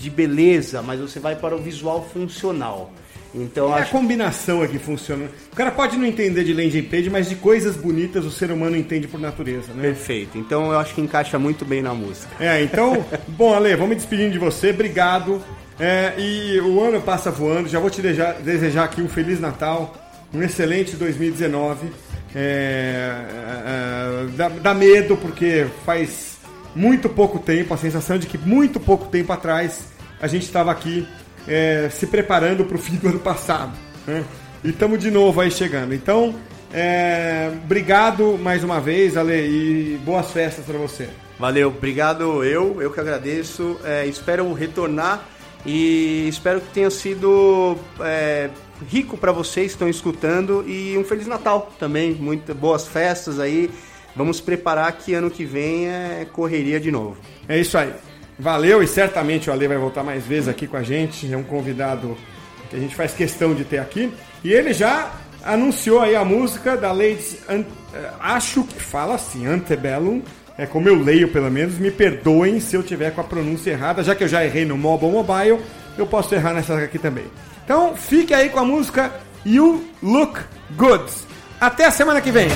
de 0.00 0.08
beleza, 0.08 0.80
mas 0.80 0.98
você 0.98 1.20
vai 1.20 1.36
para 1.36 1.54
o 1.54 1.58
visual 1.58 2.08
funcional. 2.12 2.90
Então 3.34 3.76
é 3.76 3.82
acho... 3.82 3.94
a 3.94 4.00
combinação 4.00 4.62
aqui 4.62 4.78
funciona. 4.78 5.26
O 5.52 5.56
cara 5.56 5.70
pode 5.70 5.96
não 5.96 6.06
entender 6.06 6.42
de 6.42 6.52
landing 6.52 6.82
page, 6.82 7.10
mas 7.10 7.28
de 7.28 7.36
coisas 7.36 7.76
bonitas 7.76 8.24
o 8.24 8.30
ser 8.30 8.50
humano 8.50 8.76
entende 8.76 9.06
por 9.06 9.20
natureza, 9.20 9.72
né? 9.72 9.82
Perfeito. 9.82 10.38
Então 10.38 10.72
eu 10.72 10.78
acho 10.78 10.94
que 10.94 11.00
encaixa 11.00 11.38
muito 11.38 11.64
bem 11.64 11.82
na 11.82 11.94
música. 11.94 12.28
É, 12.40 12.62
então, 12.62 13.04
bom, 13.28 13.54
Ale, 13.54 13.74
vamos 13.74 13.90
me 13.90 13.94
despedindo 13.96 14.32
de 14.32 14.38
você. 14.38 14.70
Obrigado. 14.70 15.40
É, 15.78 16.14
e 16.18 16.60
o 16.60 16.80
ano 16.82 17.00
passa 17.00 17.30
voando. 17.30 17.68
Já 17.68 17.78
vou 17.78 17.90
te 17.90 18.02
desejar, 18.02 18.34
desejar 18.40 18.84
aqui 18.84 19.00
um 19.00 19.08
feliz 19.08 19.38
Natal, 19.38 19.94
um 20.34 20.42
excelente 20.42 20.96
2019. 20.96 21.88
É, 22.34 23.12
é, 23.66 24.26
dá, 24.36 24.48
dá 24.48 24.74
medo 24.74 25.16
porque 25.16 25.66
faz 25.84 26.29
muito 26.74 27.08
pouco 27.08 27.38
tempo, 27.38 27.74
a 27.74 27.76
sensação 27.76 28.18
de 28.18 28.26
que 28.26 28.38
muito 28.38 28.78
pouco 28.78 29.06
tempo 29.06 29.32
atrás 29.32 29.84
a 30.20 30.26
gente 30.26 30.44
estava 30.44 30.70
aqui 30.70 31.06
é, 31.48 31.88
se 31.90 32.06
preparando 32.06 32.64
para 32.64 32.76
o 32.76 32.80
fim 32.80 32.96
do 32.96 33.08
ano 33.08 33.20
passado. 33.20 33.72
Né? 34.06 34.24
E 34.62 34.70
estamos 34.70 34.98
de 34.98 35.10
novo 35.10 35.40
aí 35.40 35.50
chegando. 35.50 35.94
Então, 35.94 36.34
é, 36.72 37.50
obrigado 37.64 38.38
mais 38.38 38.62
uma 38.62 38.80
vez, 38.80 39.16
Ale, 39.16 39.34
e 39.34 40.00
boas 40.04 40.30
festas 40.30 40.64
para 40.64 40.78
você. 40.78 41.08
Valeu, 41.38 41.68
obrigado 41.68 42.44
eu, 42.44 42.80
eu 42.82 42.90
que 42.90 43.00
agradeço. 43.00 43.78
É, 43.82 44.06
espero 44.06 44.52
retornar 44.52 45.26
e 45.64 46.28
espero 46.28 46.60
que 46.60 46.68
tenha 46.68 46.90
sido 46.90 47.76
é, 48.00 48.50
rico 48.88 49.16
para 49.16 49.32
vocês 49.32 49.68
que 49.68 49.72
estão 49.72 49.88
escutando 49.88 50.64
e 50.68 50.96
um 50.98 51.04
Feliz 51.04 51.26
Natal 51.26 51.72
também, 51.78 52.12
muitas 52.14 52.56
boas 52.56 52.86
festas 52.86 53.40
aí. 53.40 53.70
Vamos 54.14 54.40
preparar 54.40 54.92
que 54.92 55.14
ano 55.14 55.30
que 55.30 55.44
vem 55.44 55.88
é 55.88 56.26
correria 56.32 56.80
de 56.80 56.90
novo. 56.90 57.16
É 57.48 57.58
isso 57.58 57.78
aí. 57.78 57.92
Valeu 58.38 58.82
e 58.82 58.86
certamente 58.86 59.50
o 59.50 59.52
Ale 59.52 59.68
vai 59.68 59.76
voltar 59.76 60.02
mais 60.02 60.24
vezes 60.24 60.48
aqui 60.48 60.66
com 60.66 60.76
a 60.76 60.82
gente. 60.82 61.32
É 61.32 61.36
um 61.36 61.42
convidado 61.42 62.16
que 62.68 62.76
a 62.76 62.78
gente 62.78 62.94
faz 62.94 63.12
questão 63.12 63.54
de 63.54 63.64
ter 63.64 63.78
aqui. 63.78 64.12
E 64.42 64.52
ele 64.52 64.72
já 64.72 65.10
anunciou 65.44 66.00
aí 66.00 66.16
a 66.16 66.24
música 66.24 66.76
da 66.76 66.92
Lady, 66.92 67.38
eh, 67.48 67.64
acho 68.20 68.64
que 68.64 68.80
fala 68.80 69.14
assim, 69.14 69.46
Antebellum. 69.46 70.22
É 70.56 70.66
como 70.66 70.88
eu 70.88 70.94
leio, 70.94 71.28
pelo 71.28 71.50
menos. 71.50 71.78
Me 71.78 71.90
perdoem 71.90 72.60
se 72.60 72.76
eu 72.76 72.82
tiver 72.82 73.12
com 73.12 73.20
a 73.20 73.24
pronúncia 73.24 73.70
errada, 73.70 74.02
já 74.02 74.14
que 74.14 74.24
eu 74.24 74.28
já 74.28 74.44
errei 74.44 74.64
no 74.64 74.76
Mobile 74.76 75.10
Mobile, 75.10 75.60
eu 75.96 76.06
posso 76.06 76.34
errar 76.34 76.52
nessa 76.52 76.76
aqui 76.76 76.98
também. 76.98 77.24
Então 77.64 77.96
fique 77.96 78.34
aí 78.34 78.48
com 78.48 78.58
a 78.58 78.64
música 78.64 79.10
You 79.44 79.84
Look 80.02 80.40
Good. 80.76 81.10
Até 81.60 81.86
a 81.86 81.90
semana 81.90 82.20
que 82.20 82.30
vem. 82.30 82.48